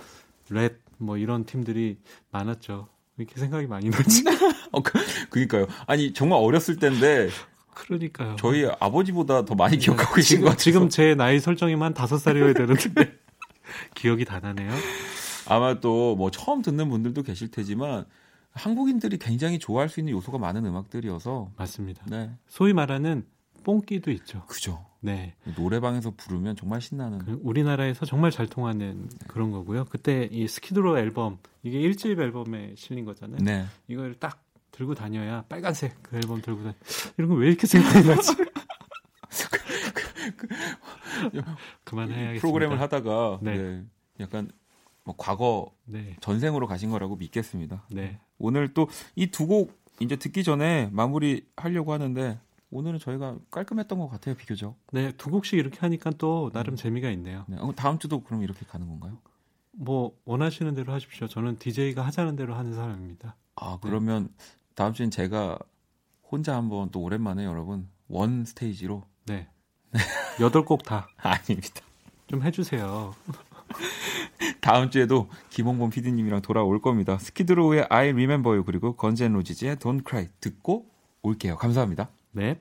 렛, 0.51 0.75
뭐 0.99 1.17
이런 1.17 1.45
팀들이 1.45 1.99
많았죠. 2.31 2.89
이렇게 3.19 3.39
생각이 3.39 3.67
많이 3.67 3.91
나지. 3.91 4.25
어, 4.73 4.83
그, 4.83 4.93
그니까요. 5.31 5.67
아니 5.87 6.13
정말 6.13 6.39
어렸을 6.41 6.77
때인데 6.77 7.29
그러니까요. 7.75 8.37
저희 8.39 8.67
아버지보다 8.81 9.45
더 9.45 9.55
많이 9.55 9.77
네, 9.77 9.85
기억하고 9.85 10.15
계신 10.15 10.41
것 10.41 10.43
지금, 10.43 10.45
같아요. 10.51 10.59
지금 10.59 10.89
제 10.89 11.15
나이 11.15 11.39
설정이면 11.41 11.83
한 11.83 11.95
다섯 11.95 12.19
살이어야 12.19 12.53
되는데 12.55 13.17
기억이 13.95 14.25
다 14.25 14.41
나네요. 14.41 14.71
아마 15.49 15.81
또 15.81 16.15
뭐 16.17 16.31
처음 16.31 16.63
듣는 16.63 16.89
분들도 16.89 17.23
계실 17.23 17.51
테지만 17.51 18.05
한국인들이 18.53 19.19
굉장히 19.19 19.59
좋아할 19.59 19.89
수 19.89 20.01
있는 20.01 20.13
요소가 20.13 20.39
많은 20.39 20.65
음악들이어서 20.67 21.53
맞습니다. 21.57 22.05
네. 22.09 22.31
소위 22.49 22.73
말하는 22.73 23.25
뽕끼도 23.63 24.11
있죠. 24.13 24.45
그죠. 24.47 24.85
네. 25.01 25.35
노래방에서 25.57 26.13
부르면 26.17 26.57
정말 26.57 26.81
신나는 26.81 27.19
그 27.19 27.41
우리나라에서 27.43 28.07
정말 28.07 28.31
잘 28.31 28.47
통하는 28.47 29.09
그런 29.27 29.51
거고요. 29.51 29.85
그때 29.87 30.29
이 30.31 30.47
스키드로 30.47 30.99
앨범 30.99 31.39
이게 31.63 31.79
1집 31.81 32.21
앨범에 32.21 32.75
실린 32.77 33.05
거잖아요. 33.05 33.39
네. 33.43 33.65
이걸 33.89 34.15
딱 34.15 34.43
들고 34.71 34.95
다녀야 34.95 35.43
빨간색 35.49 36.03
그 36.03 36.17
앨범 36.17 36.41
들고 36.41 36.63
다니. 36.63 36.75
이런 37.19 37.31
거 37.31 37.37
왜 37.37 37.49
이렇게 37.49 37.67
생각이 37.67 38.07
나지? 38.09 38.33
그만해야겠습니다. 41.85 42.41
프로그램을 42.41 42.81
하다가 42.81 43.39
네. 43.43 43.57
네, 43.59 43.85
약간 44.21 44.51
뭐 45.05 45.15
과거 45.19 45.73
네. 45.85 46.17
전생으로 46.21 46.67
가신 46.67 46.91
거라고 46.91 47.17
믿겠습니다. 47.17 47.85
네. 47.91 48.19
오늘 48.39 48.73
또 48.75 48.87
이 49.17 49.27
두 49.31 49.47
곡 49.47 49.81
이제 50.01 50.17
듣기 50.17 50.43
전에 50.43 50.89
마무리 50.93 51.47
하려고 51.57 51.93
하는데 51.93 52.41
오늘은 52.73 52.99
저희가 52.99 53.37
깔끔했던 53.51 53.99
것 53.99 54.09
같아요 54.09 54.35
비교적. 54.35 54.77
네, 54.93 55.13
두 55.13 55.31
곡씩 55.31 55.59
이렇게 55.59 55.79
하니까 55.81 56.11
또 56.17 56.51
나름 56.53 56.75
재미가 56.75 57.11
있네요. 57.11 57.45
네. 57.47 57.57
어, 57.61 57.73
다음 57.77 57.99
주도 57.99 58.23
그럼 58.23 58.43
이렇게 58.43 58.65
가는 58.67 58.89
건가요? 58.89 59.19
뭐 59.73 60.17
원하시는 60.25 60.75
대로 60.75 60.93
하십시오. 60.93 61.29
저는 61.29 61.59
DJ가 61.59 62.05
하자는 62.07 62.35
대로 62.35 62.55
하는 62.55 62.75
사람입니다. 62.75 63.37
아 63.57 63.79
그러면 63.83 64.31
다음 64.75 64.95
주엔 64.95 65.11
제가 65.11 65.59
혼자 66.31 66.57
한번 66.57 66.91
또 66.91 67.01
오랜만에 67.03 67.45
여러분 67.45 67.89
원 68.09 68.45
스테이지로 68.45 69.05
네. 69.27 69.49
여덟 70.41 70.65
곡 70.65 70.91
다 70.91 71.09
좀 71.23 71.31
아닙니다. 71.31 71.83
해주세요. 72.43 73.15
다음 74.63 74.91
주에도 74.91 75.29
김홍범 75.51 75.91
PD님이랑 75.91 76.41
돌아올 76.41 76.81
겁니다. 76.81 77.19
스키드로우의 77.19 77.87
I 77.91 78.09
Remember 78.11 78.55
You 78.55 78.65
그리고 78.65 78.97
건즈 78.97 79.23
앤 79.23 79.35
로지즈의 79.35 79.77
Don't 79.77 80.09
Cry 80.09 80.29
듣고 80.41 80.87
올게요. 81.23 81.57
감사합니다. 81.57 82.09
네. 82.33 82.59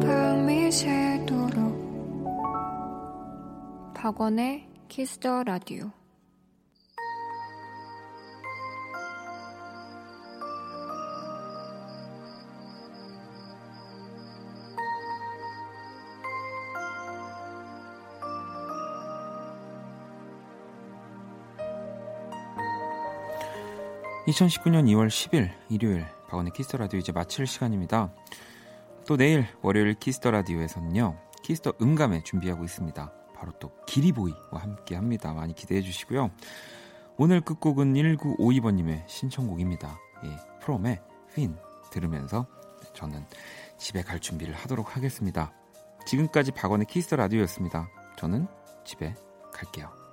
밤이 0.00 0.72
새도록 0.72 1.54
박원의 3.94 4.66
키스더 4.88 5.44
라디오 5.44 5.90
2019년 24.26 24.86
2월 24.86 25.08
10일 25.08 25.50
일요일 25.68 26.06
박원의 26.28 26.52
키스터 26.52 26.78
라디오 26.78 26.98
이제 26.98 27.12
마칠 27.12 27.46
시간입니다. 27.46 28.12
또 29.06 29.16
내일 29.16 29.46
월요일 29.60 29.94
키스 29.94 30.16
더 30.16 30.30
라디오에서는요. 30.30 31.18
키스 31.42 31.62
더 31.62 31.74
음감회 31.80 32.22
준비하고 32.24 32.64
있습니다. 32.64 33.12
바로 33.34 33.52
또 33.60 33.70
기리보이와 33.86 34.60
함께 34.60 34.94
합니다. 34.94 35.34
많이 35.34 35.54
기대해 35.54 35.82
주시고요. 35.82 36.30
오늘 37.18 37.42
끝곡은 37.42 37.92
1952번님의 37.92 39.06
신청곡입니다. 39.06 39.98
예, 40.24 40.36
프롬의 40.60 41.00
퀸 41.34 41.56
들으면서 41.90 42.46
저는 42.94 43.26
집에 43.76 44.02
갈 44.02 44.20
준비를 44.20 44.54
하도록 44.54 44.96
하겠습니다. 44.96 45.52
지금까지 46.06 46.52
박원의 46.52 46.86
키스 46.86 47.05
더 47.05 47.16
라디오였습니다. 47.16 47.88
저는 48.16 48.46
집에 48.84 49.14
갈게요. 49.52 50.03